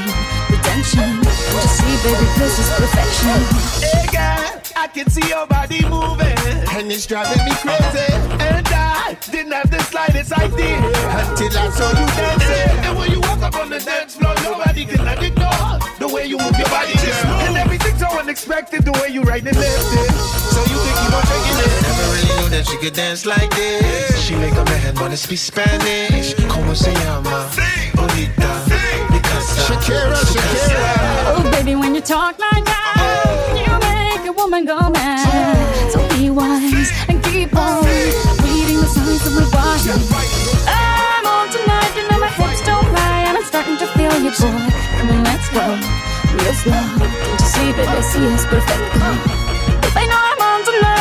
the 0.92 1.02
tension. 1.02 1.22
Don't 1.22 1.62
you 1.62 1.70
see, 1.70 1.96
baby, 2.04 2.26
this 2.38 2.60
is 2.60 2.70
perfection. 2.78 3.38
Hey 3.82 4.06
girl, 4.12 4.62
I 4.76 4.88
can 4.88 5.10
see 5.10 5.28
your 5.28 5.46
body 5.48 5.82
moving, 5.86 6.38
and 6.76 6.92
it's 6.92 7.06
driving 7.06 7.44
me 7.46 7.52
crazy. 7.62 8.14
And 8.40 8.68
I 8.68 9.18
didn't 9.32 9.52
have 9.52 9.70
the 9.70 9.80
slightest 9.84 10.32
idea 10.34 10.78
until 10.78 11.58
I 11.58 11.70
saw 11.72 11.90
you 11.90 12.08
dancing. 12.18 12.86
And 12.86 12.98
when 12.98 13.12
you 13.12 13.20
walk 13.22 13.42
up 13.42 13.56
on 13.56 13.70
the 13.70 13.80
dance 13.80 14.16
floor, 14.16 14.36
nobody 14.44 14.86
can 14.86 15.08
ignore 15.24 15.80
the 16.00 16.08
way 16.08 16.26
you 16.26 16.38
move 16.38 16.58
your 16.58 16.70
body, 16.70 16.94
girl. 16.94 17.34
And 17.48 17.58
everything's 17.58 18.00
so 18.00 18.08
unexpected, 18.20 18.84
the 18.86 18.94
way 18.94 19.10
you 19.10 19.22
right 19.24 19.46
and 19.46 19.58
left 19.58 19.94
it. 19.94 20.12
So 20.54 20.62
you 20.72 20.78
can 20.80 20.94
keep 21.02 21.14
on 21.14 21.24
shaking 21.26 21.58
it. 21.66 21.72
Never 21.84 22.06
really 22.14 22.42
knew 22.42 22.50
that 22.50 22.66
she 22.68 22.78
could 22.78 22.94
dance 22.94 23.26
like 23.26 23.50
this. 23.56 24.26
She 24.26 24.36
make 24.36 24.54
a 24.54 24.66
man 24.66 24.96
wanna 24.96 25.18
speak 25.18 25.40
Spanish. 25.40 26.34
Como 26.48 26.74
se 26.74 26.94
llama? 26.94 27.50
Bonita. 27.96 28.40
Picasa. 28.40 29.09
Shakira, 29.40 30.20
Shakira. 30.32 30.92
Oh, 31.32 31.50
baby, 31.52 31.76
when 31.76 31.96
you 31.96 32.02
talk 32.02 32.38
like 32.40 32.66
that, 32.66 33.56
you 33.56 33.72
make 33.80 34.28
a 34.28 34.32
woman 34.34 34.66
go 34.66 34.78
mad. 34.90 35.92
So 35.92 36.00
be 36.16 36.30
wise 36.30 36.92
and 37.08 37.24
keep 37.24 37.56
on 37.56 37.84
reading 37.86 38.80
the 38.84 38.88
signs 38.88 39.26
of 39.28 39.34
my 39.34 39.46
body. 39.52 39.92
I'm 40.68 41.26
on 41.26 41.48
tonight, 41.50 41.92
you 41.96 42.04
know 42.10 42.20
my 42.20 42.28
hips 42.28 42.62
don't 42.66 42.92
lie, 42.92 43.24
and 43.28 43.38
I'm 43.38 43.46
starting 43.46 43.78
to 43.78 43.88
feel 43.96 44.14
you, 44.20 44.32
boy. 44.32 44.60
Come 45.00 45.10
on, 45.10 45.24
let's 45.24 45.48
go, 45.56 45.64
real 46.36 46.54
slow. 46.60 46.86
Don't 47.00 47.40
you 47.40 47.48
see, 47.48 47.72
baby, 47.74 48.02
see 48.12 48.26
it's 48.28 48.46
perfect. 48.46 48.84
If 49.88 49.96
I 49.96 50.06
know 50.06 50.20
I'm 50.20 50.42
on 50.52 50.60
tonight, 50.68 50.99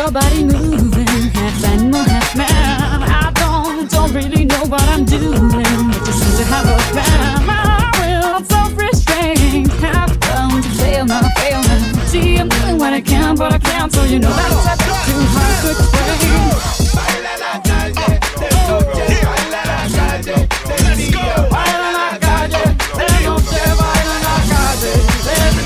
your 0.00 0.10
body 0.10 0.44
moving, 0.44 1.28
half 1.36 1.64
animal, 1.64 2.02
half 2.02 2.34
man. 2.34 3.02
I 3.02 3.30
don't, 3.34 3.90
don't 3.90 4.12
really 4.14 4.46
know 4.46 4.64
what 4.64 4.82
I'm 4.88 5.04
doing, 5.04 5.48
but 5.50 6.00
just 6.06 6.20
seem 6.22 6.38
to 6.38 6.44
have 6.44 6.66
a 6.66 6.78
plan. 6.92 7.44
My 7.44 7.92
will, 8.00 8.42
self-restraint, 8.44 9.68
have 9.84 10.18
come 10.20 10.62
to 10.62 10.68
fail 10.80 11.04
now, 11.04 11.20
fail 11.36 11.60
now. 11.60 12.04
See, 12.06 12.38
I'm 12.38 12.48
doing 12.48 12.78
what 12.78 12.94
I 12.94 13.02
can, 13.02 13.36
but 13.36 13.52
I 13.52 13.58
can't, 13.58 13.92
so 13.92 14.04
you 14.04 14.18
know 14.20 14.30
that's 14.30 14.84
too 15.06 15.20
hard 15.36 15.64
to 15.64 15.70
explain. 15.70 16.00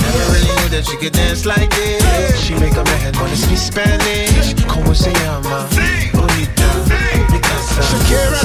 Never 0.02 0.32
really 0.32 0.54
knew 0.58 0.68
that 0.74 0.84
she 0.88 0.96
could 0.96 1.12
dance 1.12 1.46
like 1.46 1.70
this. 1.70 2.03
She 3.26 3.30
make 3.30 3.32
a 3.32 3.32
man 3.32 3.32
wanna 3.32 3.36
speak 3.36 3.58
Spanish. 3.58 4.54
Como 4.66 4.94
se 4.94 5.10
llama? 5.12 5.66
Bonita. 6.12 6.68
Picasa. 7.30 7.82
Shakira, 7.82 8.40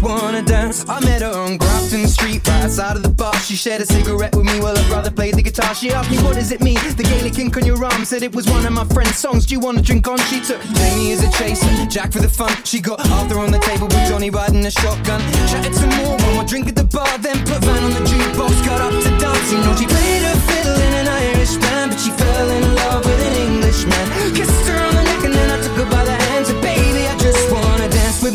wanna 0.00 0.42
dance. 0.42 0.84
I 0.88 1.00
met 1.00 1.22
her 1.22 1.32
on 1.32 1.56
Grafton 1.58 2.06
Street, 2.06 2.46
right 2.48 2.64
outside 2.64 2.96
of 2.96 3.02
the 3.02 3.08
bar. 3.08 3.34
She 3.40 3.56
shared 3.56 3.80
a 3.82 3.86
cigarette 3.86 4.34
with 4.34 4.46
me 4.46 4.60
while 4.60 4.76
her 4.76 4.88
brother 4.88 5.10
played 5.10 5.34
the 5.34 5.42
guitar. 5.42 5.74
She 5.74 5.92
asked 5.92 6.10
me, 6.10 6.18
What 6.18 6.34
does 6.34 6.52
it 6.52 6.60
mean? 6.60 6.78
The 6.96 7.02
Gaelic 7.02 7.38
ink 7.38 7.56
on 7.56 7.64
your 7.66 7.82
arm 7.84 8.04
said 8.04 8.22
it 8.22 8.34
was 8.34 8.46
one 8.48 8.64
of 8.66 8.72
my 8.72 8.84
friend's 8.84 9.18
songs. 9.18 9.46
Do 9.46 9.54
you 9.54 9.60
wanna 9.60 9.82
drink 9.82 10.08
on? 10.08 10.18
She 10.30 10.40
took 10.40 10.60
Jamie 10.62 11.12
as 11.12 11.22
a 11.22 11.30
chaser, 11.38 11.68
Jack 11.86 12.12
for 12.12 12.20
the 12.20 12.28
fun. 12.28 12.52
She 12.64 12.80
got 12.80 13.00
Arthur 13.10 13.38
on 13.38 13.50
the 13.50 13.58
table 13.58 13.86
with 13.86 14.08
Johnny 14.08 14.30
riding 14.30 14.64
a 14.66 14.70
shotgun. 14.70 15.20
Chatted 15.48 15.74
some 15.74 15.90
more, 16.00 16.16
one 16.16 16.34
more 16.34 16.44
drink 16.44 16.68
at 16.68 16.76
the 16.76 16.84
bar, 16.84 17.18
then 17.18 17.38
put 17.46 17.62
Van 17.64 17.82
on 17.84 17.90
the 17.90 18.04
jukebox. 18.10 18.66
Got 18.66 18.80
up 18.80 18.92
to 18.92 19.10
dance. 19.18 19.52
You 19.52 19.58
know, 19.58 19.74
she 19.76 19.86
played 19.86 20.22
a 20.22 20.34
fiddle 20.48 20.74
in 20.74 20.92
an 21.00 21.08
Irish 21.08 21.56
band, 21.56 21.90
but 21.90 22.00
she 22.00 22.10
fell 22.10 22.48
in 22.50 22.74
love 22.74 23.04
with 23.04 23.20
an 23.28 23.34
Englishman. 23.48 24.34
Kissed 24.34 24.68
her 24.68 24.79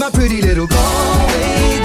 my 0.06 0.12
pretty 0.12 0.40
little 0.40 0.68
Galway 0.68 1.85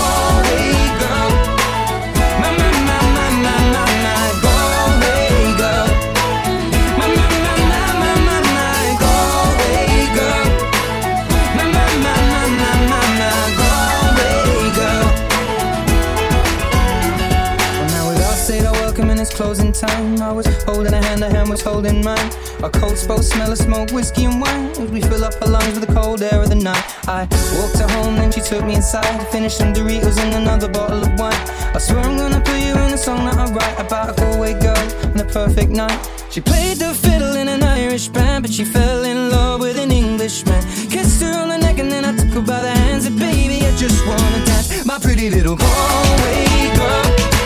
it's 19.21 19.33
closing 19.33 19.71
time. 19.71 20.19
I 20.19 20.31
was 20.31 20.47
holding 20.63 20.93
a 20.93 21.01
hand, 21.03 21.23
a 21.23 21.29
hand 21.29 21.49
was 21.49 21.61
holding 21.61 22.03
mine. 22.03 22.31
Our 22.63 22.69
coats 22.71 23.05
both 23.05 23.23
smell 23.23 23.51
of 23.51 23.57
smoke, 23.57 23.91
whiskey 23.91 24.25
and 24.25 24.41
wine. 24.41 24.71
As 24.81 24.89
we 24.89 25.01
fill 25.01 25.23
up 25.23 25.35
her 25.35 25.45
lungs 25.45 25.79
with 25.79 25.87
the 25.87 25.93
cold 25.93 26.21
air 26.23 26.41
of 26.41 26.49
the 26.49 26.55
night. 26.55 26.83
I 27.07 27.27
walked 27.57 27.77
her 27.77 27.87
home, 27.95 28.15
then 28.15 28.31
she 28.31 28.41
took 28.41 28.65
me 28.65 28.75
inside. 28.75 29.19
to 29.19 29.25
Finished 29.25 29.57
some 29.57 29.73
Doritos 29.73 30.17
and 30.17 30.33
another 30.33 30.67
bottle 30.67 31.03
of 31.03 31.19
wine. 31.19 31.41
I 31.75 31.77
swear 31.77 31.99
I'm 31.99 32.17
gonna 32.17 32.41
put 32.41 32.59
you 32.59 32.73
in 32.73 32.93
a 32.93 32.97
song 32.97 33.25
that 33.25 33.37
I 33.37 33.45
write 33.51 33.79
about 33.79 34.09
a 34.09 34.13
Galway 34.19 34.53
girl 34.59 34.85
and 35.11 35.21
a 35.21 35.25
perfect 35.25 35.69
night. 35.69 35.99
She 36.31 36.41
played 36.41 36.77
the 36.77 36.93
fiddle 36.93 37.35
in 37.35 37.47
an 37.47 37.61
Irish 37.61 38.07
band, 38.07 38.43
but 38.43 38.51
she 38.51 38.65
fell 38.65 39.03
in 39.03 39.29
love 39.29 39.61
with 39.61 39.77
an 39.77 39.91
Englishman. 39.91 40.61
Kissed 40.89 41.21
her 41.21 41.33
on 41.33 41.49
the 41.49 41.57
neck 41.57 41.77
and 41.77 41.91
then 41.91 42.05
I 42.05 42.15
took 42.15 42.33
her 42.33 42.41
by 42.41 42.61
the 42.61 42.71
hands. 42.71 43.05
And 43.05 43.19
baby, 43.19 43.65
I 43.65 43.71
just 43.75 44.05
wanna 44.07 44.45
dance, 44.45 44.85
my 44.85 44.97
pretty 44.97 45.29
little 45.29 45.57
Galway 45.57 46.75
girl. 46.75 47.40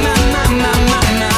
My, 0.00 0.14
my, 0.32 0.44
my, 0.62 0.72
my, 0.88 1.20
my, 1.20 1.31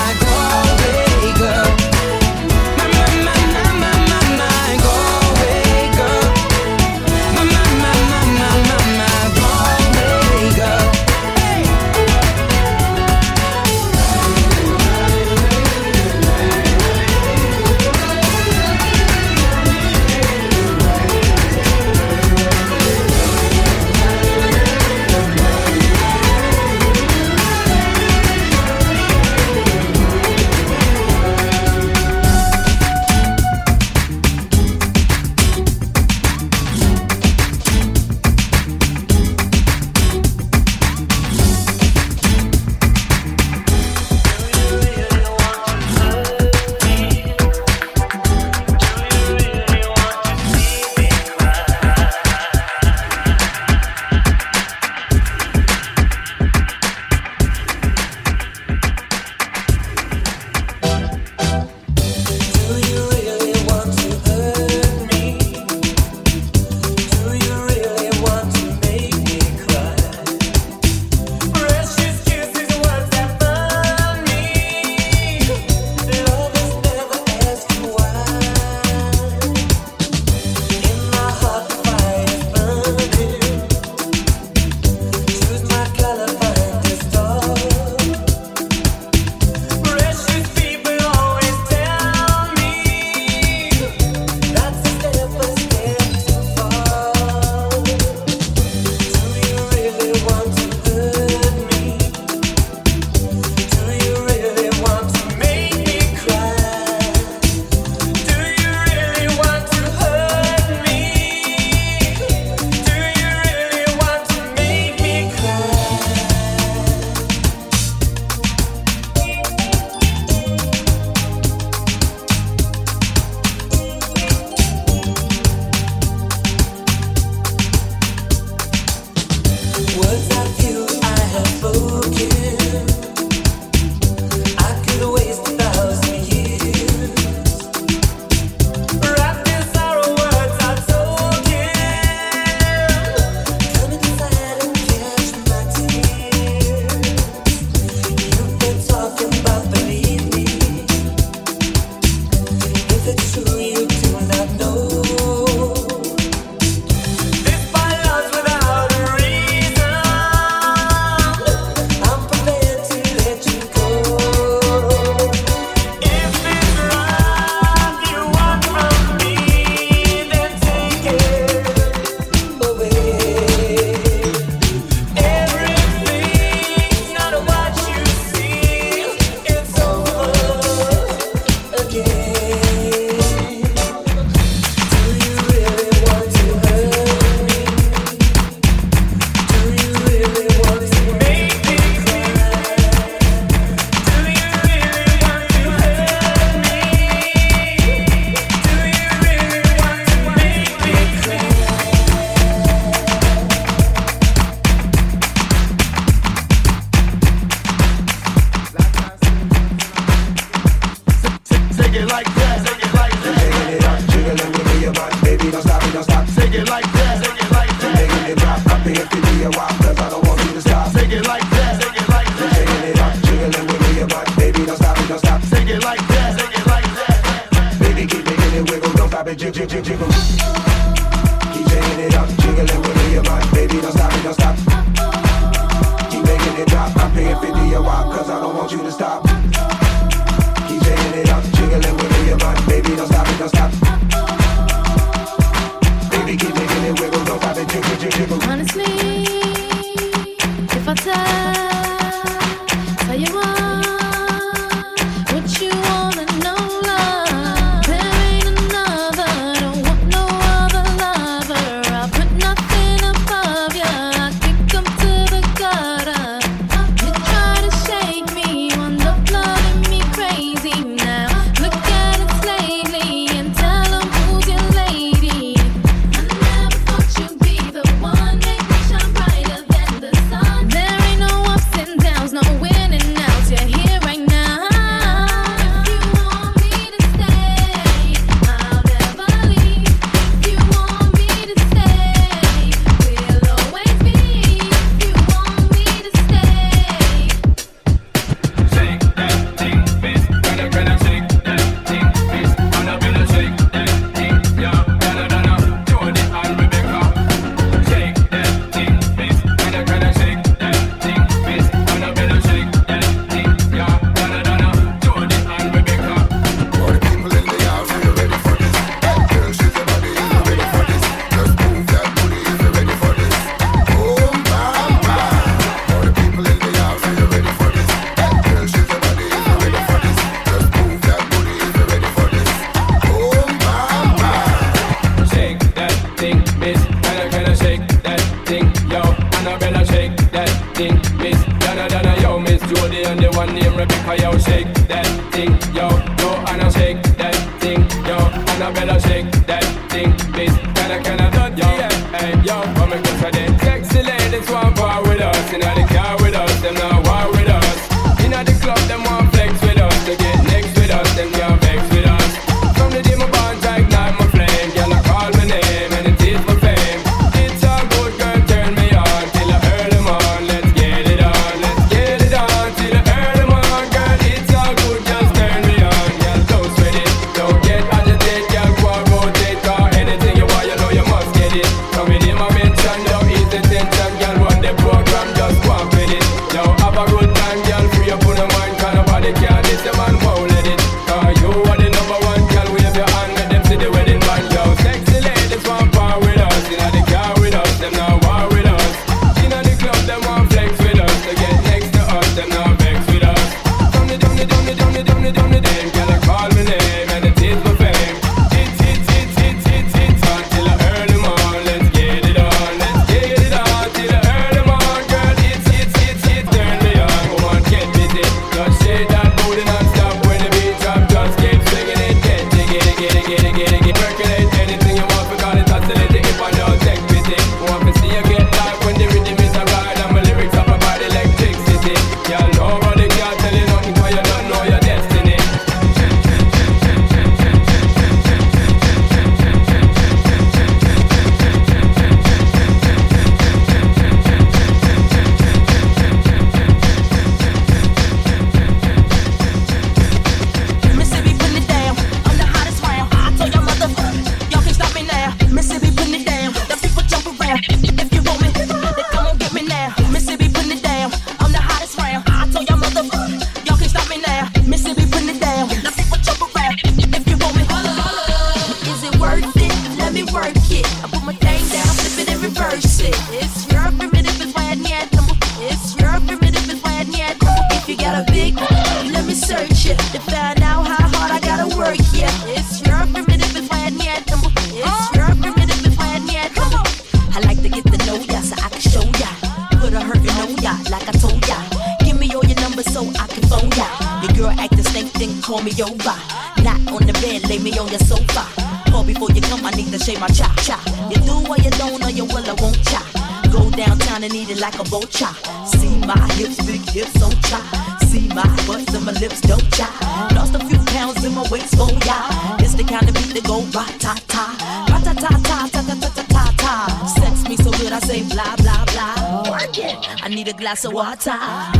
glass 520.75 520.85
of 520.85 520.93
water. 520.93 521.74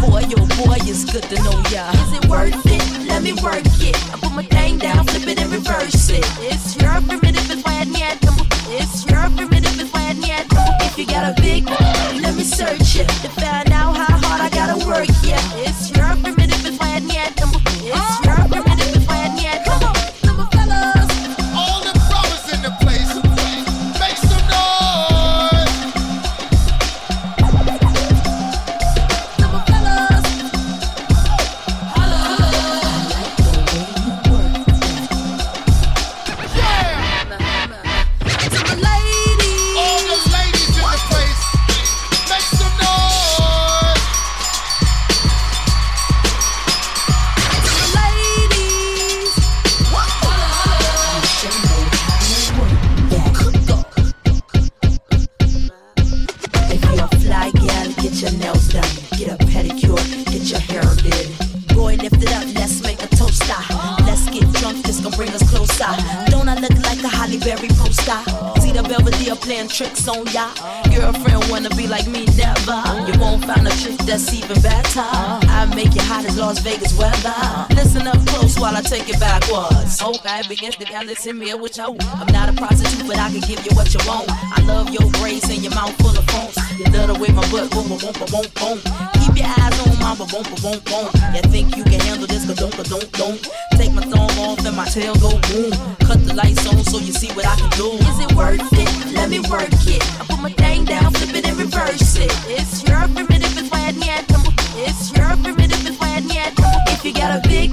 Lift 62.05 62.23
it 62.23 62.33
up, 62.35 62.45
let's 62.55 62.83
make 62.83 63.03
a 63.03 63.07
toaster. 63.17 63.57
Let's 64.05 64.29
get 64.29 64.45
drunk, 64.61 64.85
this 64.85 65.01
gon' 65.01 65.13
bring 65.13 65.31
us 65.31 65.43
closer. 65.49 65.89
Don't 66.29 66.47
I 66.47 66.55
look 66.61 66.77
like 66.85 67.03
a 67.03 67.09
Halle 67.09 67.39
Berry 67.39 67.69
poster? 67.81 68.21
See 68.61 68.73
the 68.73 68.85
Belvedere 68.87 69.35
playing 69.37 69.69
tricks 69.69 70.07
on 70.07 70.27
ya. 70.27 70.53
Girlfriend 70.93 71.49
wanna 71.49 71.71
be 71.71 71.87
like 71.89 72.07
me, 72.07 72.27
never. 72.37 72.77
You 73.09 73.19
won't 73.19 73.47
find 73.47 73.67
a 73.67 73.71
chick 73.81 73.97
that's 74.05 74.29
even 74.35 74.61
better. 74.61 75.01
I 75.01 75.65
make 75.75 75.95
you 75.95 76.03
hot 76.03 76.27
as 76.27 76.37
Las 76.37 76.59
Vegas 76.59 76.93
weather. 76.99 77.33
Listen 77.73 78.07
up 78.07 78.21
close 78.27 78.59
while 78.61 78.77
I 78.77 78.83
take 78.83 79.09
it 79.09 79.19
backwards. 79.19 79.97
Oh, 80.03 80.13
okay, 80.17 80.43
begins 80.47 80.77
to 80.77 80.85
got 80.85 81.07
listen 81.07 81.39
me 81.39 81.55
with 81.55 81.79
you. 81.79 81.97
I'm 82.21 82.31
not 82.35 82.51
a 82.51 82.53
prostitute, 82.53 83.07
but 83.07 83.17
I 83.17 83.31
can 83.31 83.41
give 83.49 83.65
you 83.65 83.73
what 83.73 83.89
you 83.95 84.01
want. 84.05 84.29
I 84.29 84.61
love 84.67 84.91
your 84.91 85.09
braids 85.23 85.49
and 85.49 85.65
your 85.65 85.75
mouth 85.75 85.97
full 85.97 86.13
of 86.13 86.25
phones. 86.29 86.54
You 86.75 86.85
love 86.91 87.07
the 87.07 87.14
way 87.22 87.31
my 87.31 87.47
butt 87.55 87.70
boom, 87.70 87.87
boom, 87.87 88.03
boom, 88.03 88.14
boom, 88.18 88.47
boom. 88.59 88.79
Keep 89.22 89.39
your 89.39 89.47
eyes 89.47 89.79
on 89.87 89.95
my 90.03 90.11
boom, 90.18 90.27
boom, 90.27 90.43
boom, 90.59 90.79
boom. 90.83 91.07
You 91.31 91.43
think 91.47 91.77
you 91.77 91.85
can 91.85 92.01
handle 92.03 92.27
this? 92.27 92.43
Cause 92.47 92.59
don't, 92.59 92.75
don't, 92.91 93.12
don't. 93.12 93.39
Take 93.79 93.93
my 93.93 94.03
thumb 94.03 94.35
off 94.43 94.59
and 94.66 94.75
my 94.75 94.85
tail 94.91 95.14
go 95.22 95.39
boom. 95.47 95.70
Cut 96.03 96.18
the 96.27 96.35
lights 96.35 96.66
on 96.66 96.83
so 96.83 96.99
you 96.99 97.12
see 97.12 97.31
what 97.39 97.47
I 97.47 97.55
can 97.55 97.70
do. 97.79 97.95
Is 98.11 98.18
it 98.18 98.33
worth 98.35 98.59
it? 98.72 98.91
Let 99.14 99.31
me 99.31 99.39
work 99.47 99.70
it. 99.87 100.03
I 100.18 100.27
put 100.27 100.41
my 100.43 100.51
thing 100.51 100.85
down, 100.85 101.12
flip 101.12 101.37
it 101.37 101.47
and 101.47 101.57
reverse 101.59 102.16
it. 102.18 102.35
It's 102.51 102.83
your 102.83 103.07
primitive, 103.07 103.55
it's 103.55 103.70
why 103.70 103.95
need 103.95 104.27
It's 104.75 105.14
your 105.14 105.31
primitive, 105.47 105.79
it's 105.87 105.99
why 106.01 106.18
need 106.27 106.59
If 106.91 107.05
you 107.05 107.14
got 107.14 107.39
a 107.39 107.49
big, 107.49 107.70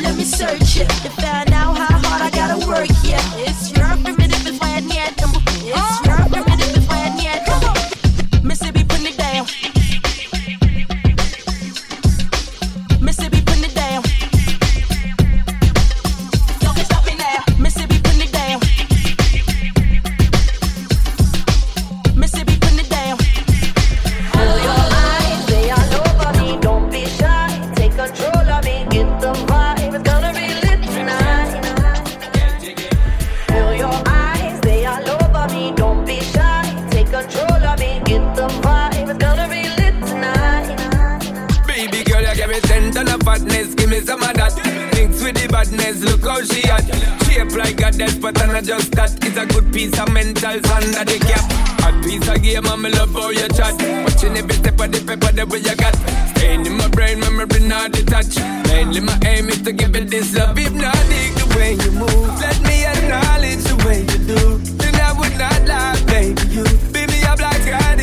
let 0.00 0.16
me 0.16 0.24
search 0.24 0.80
it 0.80 0.88
to 1.04 1.10
find 1.20 1.52
out 1.52 1.76
how 1.76 2.00
hard 2.00 2.22
I 2.22 2.30
gotta 2.30 2.66
work. 2.66 2.88
Yeah, 3.04 3.20
badness, 45.98 46.12
look 46.12 46.24
how 46.24 46.42
she 46.42 46.62
at. 46.68 46.84
Shape 47.24 47.52
like 47.56 47.80
a 47.80 47.90
death, 47.90 48.20
but 48.20 48.40
I'm 48.42 48.52
not 48.52 48.64
just 48.64 48.92
that. 48.92 49.12
It's 49.24 49.36
a 49.36 49.46
good 49.46 49.72
piece 49.72 49.98
of 49.98 50.12
mental 50.12 50.50
under 50.50 51.04
the 51.04 51.18
cap. 51.20 51.44
A 51.86 52.02
piece 52.02 52.28
of 52.28 52.42
game, 52.42 52.82
me 52.82 52.90
love 52.90 53.12
how 53.12 53.30
you 53.30 53.48
chat. 53.48 53.74
Watching 54.04 54.36
every 54.36 54.54
step 54.54 54.80
of 54.80 54.92
the 54.92 55.00
paper, 55.00 55.32
the 55.32 55.46
way 55.46 55.58
you 55.58 55.76
got. 55.76 55.94
Staying 56.36 56.66
in 56.66 56.76
my 56.76 56.88
brain, 56.88 57.20
memory 57.20 57.60
not 57.66 57.92
detached. 57.92 58.38
Mainly 58.68 59.00
my 59.00 59.18
aim 59.26 59.48
is 59.48 59.62
to 59.62 59.72
give 59.72 59.94
it 59.96 60.10
this 60.10 60.34
love. 60.36 60.58
If 60.58 60.72
not, 60.72 60.94
dig 61.08 61.34
the 61.34 61.46
way 61.56 61.72
you 61.74 61.92
move. 61.92 62.40
Let 62.40 62.60
me 62.62 62.84
acknowledge 62.84 63.64
the 63.64 63.76
way 63.86 64.00
you 64.00 64.18
do. 64.26 64.58
Then 64.78 64.94
I 64.96 65.12
would 65.18 65.36
not 65.38 65.60
lie, 65.66 66.00
baby. 66.06 66.42
You 66.48 66.64
me 67.08 67.22
up 67.24 67.40
like 67.40 67.62
Scotty. 67.62 67.97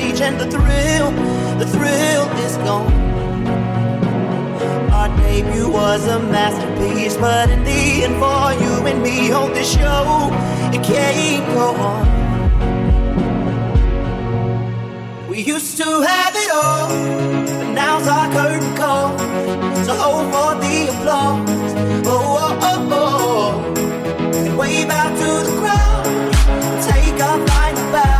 stage 0.00 0.20
and 0.20 0.40
the 0.40 0.46
thrill, 0.46 1.10
the 1.58 1.66
thrill 1.66 2.26
is 2.46 2.56
gone. 2.58 2.92
Our 4.92 5.08
debut 5.18 5.70
was 5.70 6.06
a 6.06 6.18
masterpiece, 6.18 7.16
but 7.16 7.50
in 7.50 7.64
the 7.64 8.04
end, 8.04 8.14
for 8.22 8.52
you 8.62 8.86
and 8.86 9.02
me, 9.02 9.32
on 9.32 9.52
this 9.52 9.72
show, 9.72 10.30
it 10.72 10.82
can't 10.82 11.46
go 11.54 11.74
on. 11.90 12.06
We 15.28 15.42
used 15.42 15.76
to 15.78 15.88
have 16.12 16.34
it 16.44 16.50
all, 16.62 16.88
but 17.58 17.68
now's 17.80 18.06
our 18.08 18.28
curtain 18.32 18.74
call. 18.76 19.18
So 19.84 19.94
hold 20.02 20.26
for 20.32 20.54
the 20.64 20.76
applause. 20.92 21.50
Oh, 22.06 22.38
oh, 22.44 22.68
oh, 22.70 22.88
oh. 23.00 23.52
And 24.46 24.56
wave 24.58 24.90
out 24.90 25.12
to 25.22 25.30
the 25.46 25.54
crowd, 25.60 26.04
take 26.88 27.18
our 27.28 27.38
final 27.48 27.92
bow. 27.92 28.19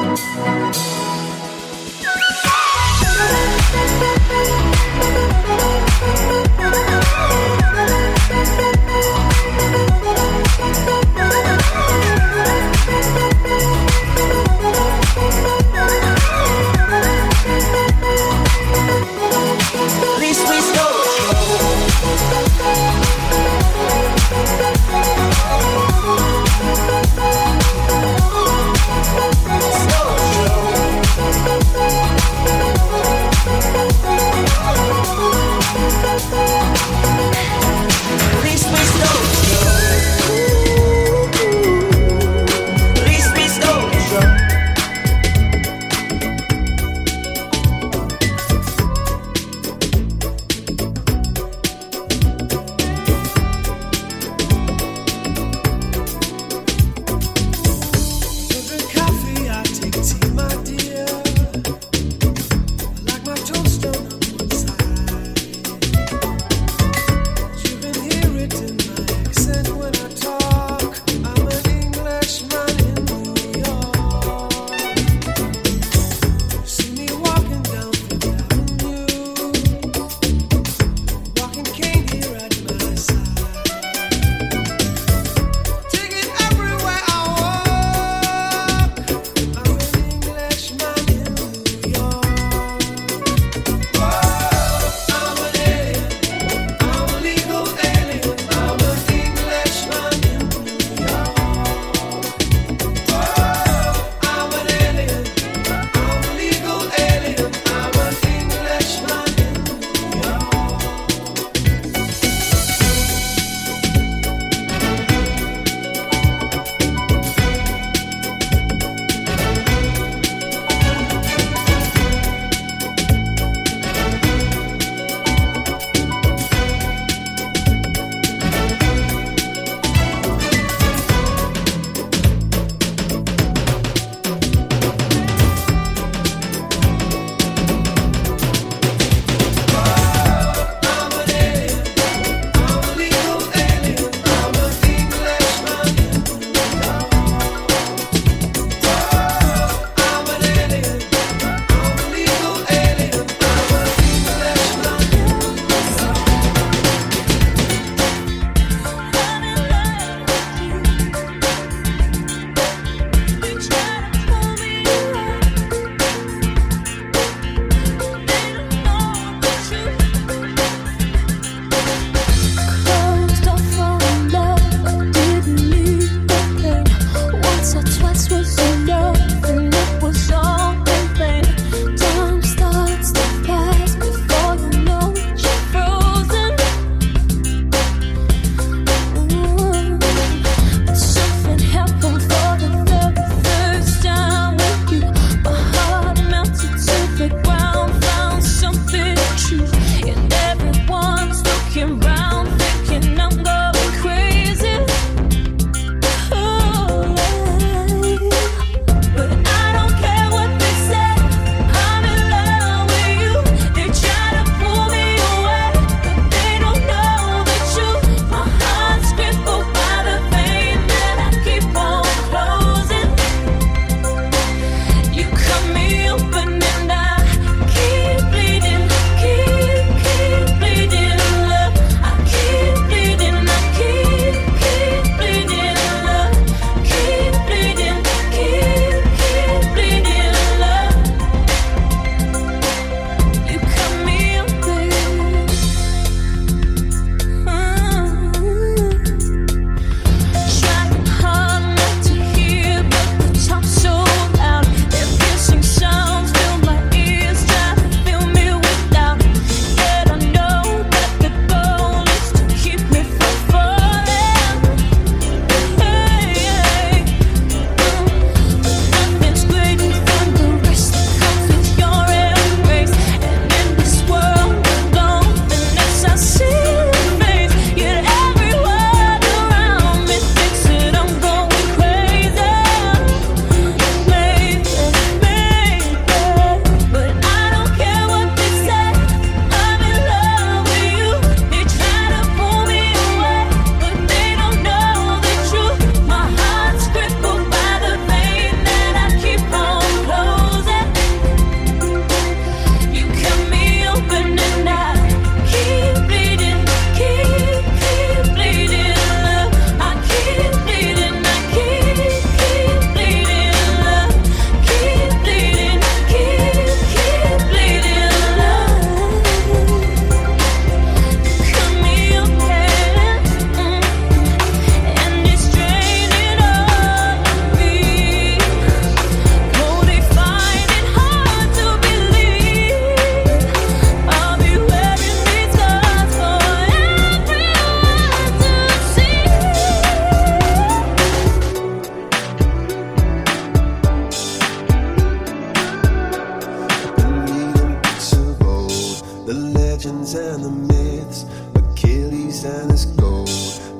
legends 350.01 350.13
and 350.15 350.43
the 350.43 350.49
myths, 350.49 351.25
Achilles 351.55 352.43
and 352.43 352.71
his 352.71 352.85
gold, 352.85 353.29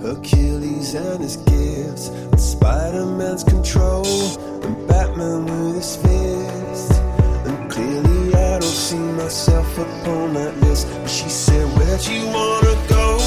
Achilles 0.05 0.93
and 0.93 1.19
his 1.21 1.37
gifts, 1.37 2.09
and 2.09 2.39
Spider 2.39 3.05
Man's 3.05 3.43
control, 3.43 4.05
and 4.63 4.87
Batman 4.87 5.45
with 5.45 5.75
his 5.75 5.95
fist. 5.95 6.91
And 7.45 7.71
clearly, 7.71 8.35
I 8.35 8.59
don't 8.59 8.63
see 8.63 8.97
myself 8.97 9.77
upon 9.77 10.33
that 10.33 10.55
list. 10.61 10.87
But 11.01 11.09
she 11.09 11.29
said, 11.29 11.65
Where'd 11.77 12.05
you 12.05 12.25
wanna 12.27 12.75
go? 12.87 13.17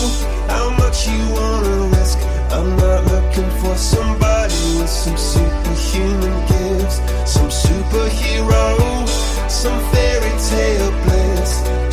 How 0.48 0.70
much 0.78 1.08
you 1.08 1.20
wanna 1.34 1.96
risk? 1.98 2.18
I'm 2.50 2.76
not 2.76 3.04
looking 3.12 3.50
for 3.60 3.76
somebody 3.76 4.54
with 4.78 4.90
some 4.90 5.16
superhuman 5.16 6.36
gifts, 6.46 6.98
some 7.26 7.50
superhero, 7.50 9.08
some 9.48 9.80
fairy 9.92 10.34
tale 10.48 10.92
bliss. 11.02 11.83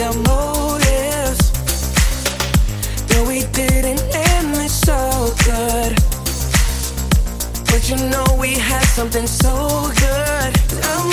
motives. 0.00 1.52
We 3.28 3.42
didn't 3.52 4.02
end 4.14 4.54
this 4.56 4.80
so 4.80 5.34
good. 5.44 5.94
But 7.66 7.88
you 7.90 7.96
know 8.08 8.24
we 8.38 8.54
had 8.54 8.84
something 8.84 9.26
so 9.26 9.90
good. 9.96 10.52
I'm 10.84 11.11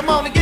Come 0.00 0.08
on 0.08 0.24
and 0.24 0.34
give 0.34 0.39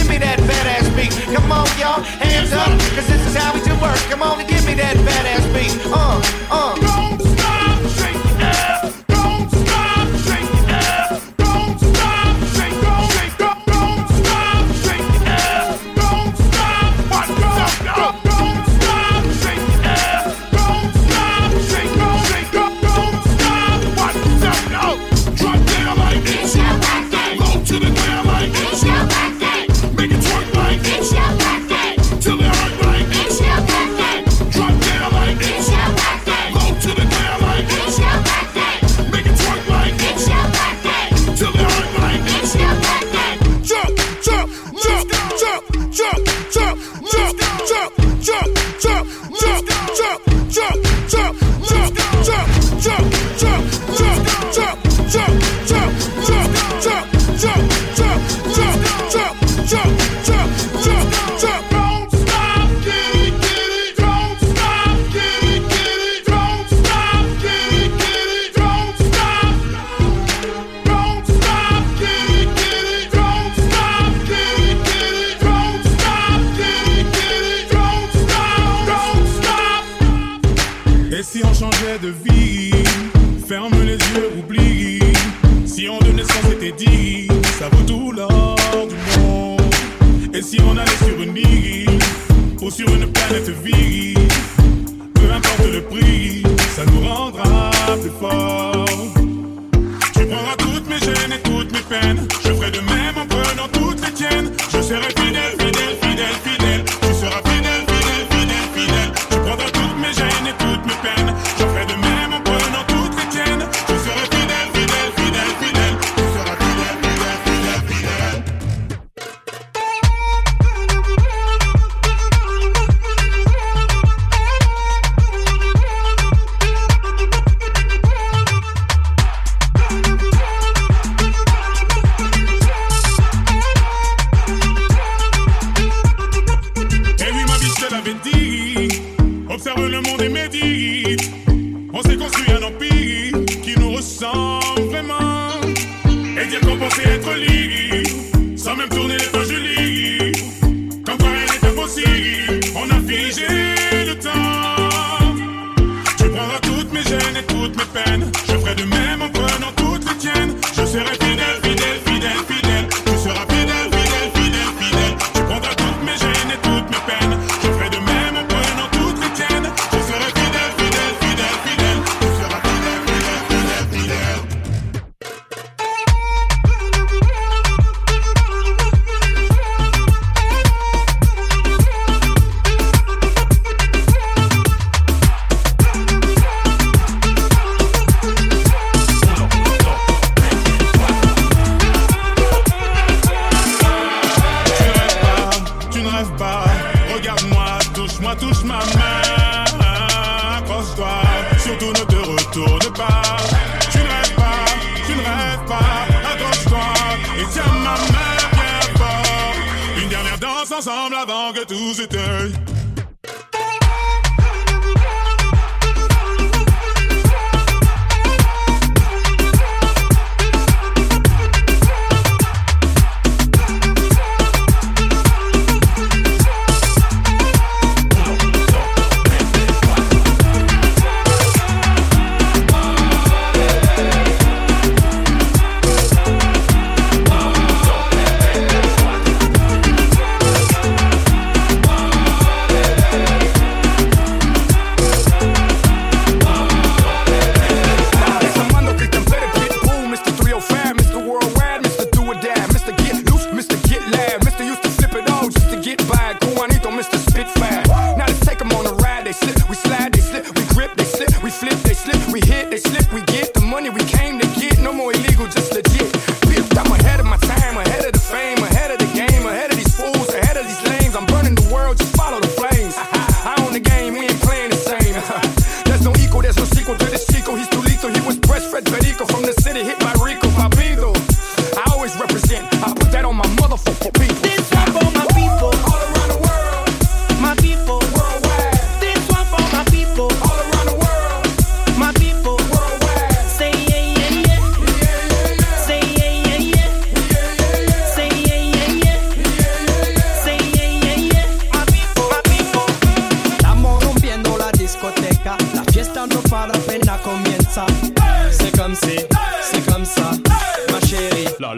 j'ai 146.60 146.66
commencé 146.66 147.02
à 147.06 147.14
être 147.14 147.34
ligue 147.34 147.97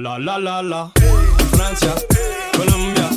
la 0.00 0.18
la 0.18 0.38
la 0.38 0.62
la. 0.62 0.90
Francia, 1.50 1.94
Colombia, 2.56 3.10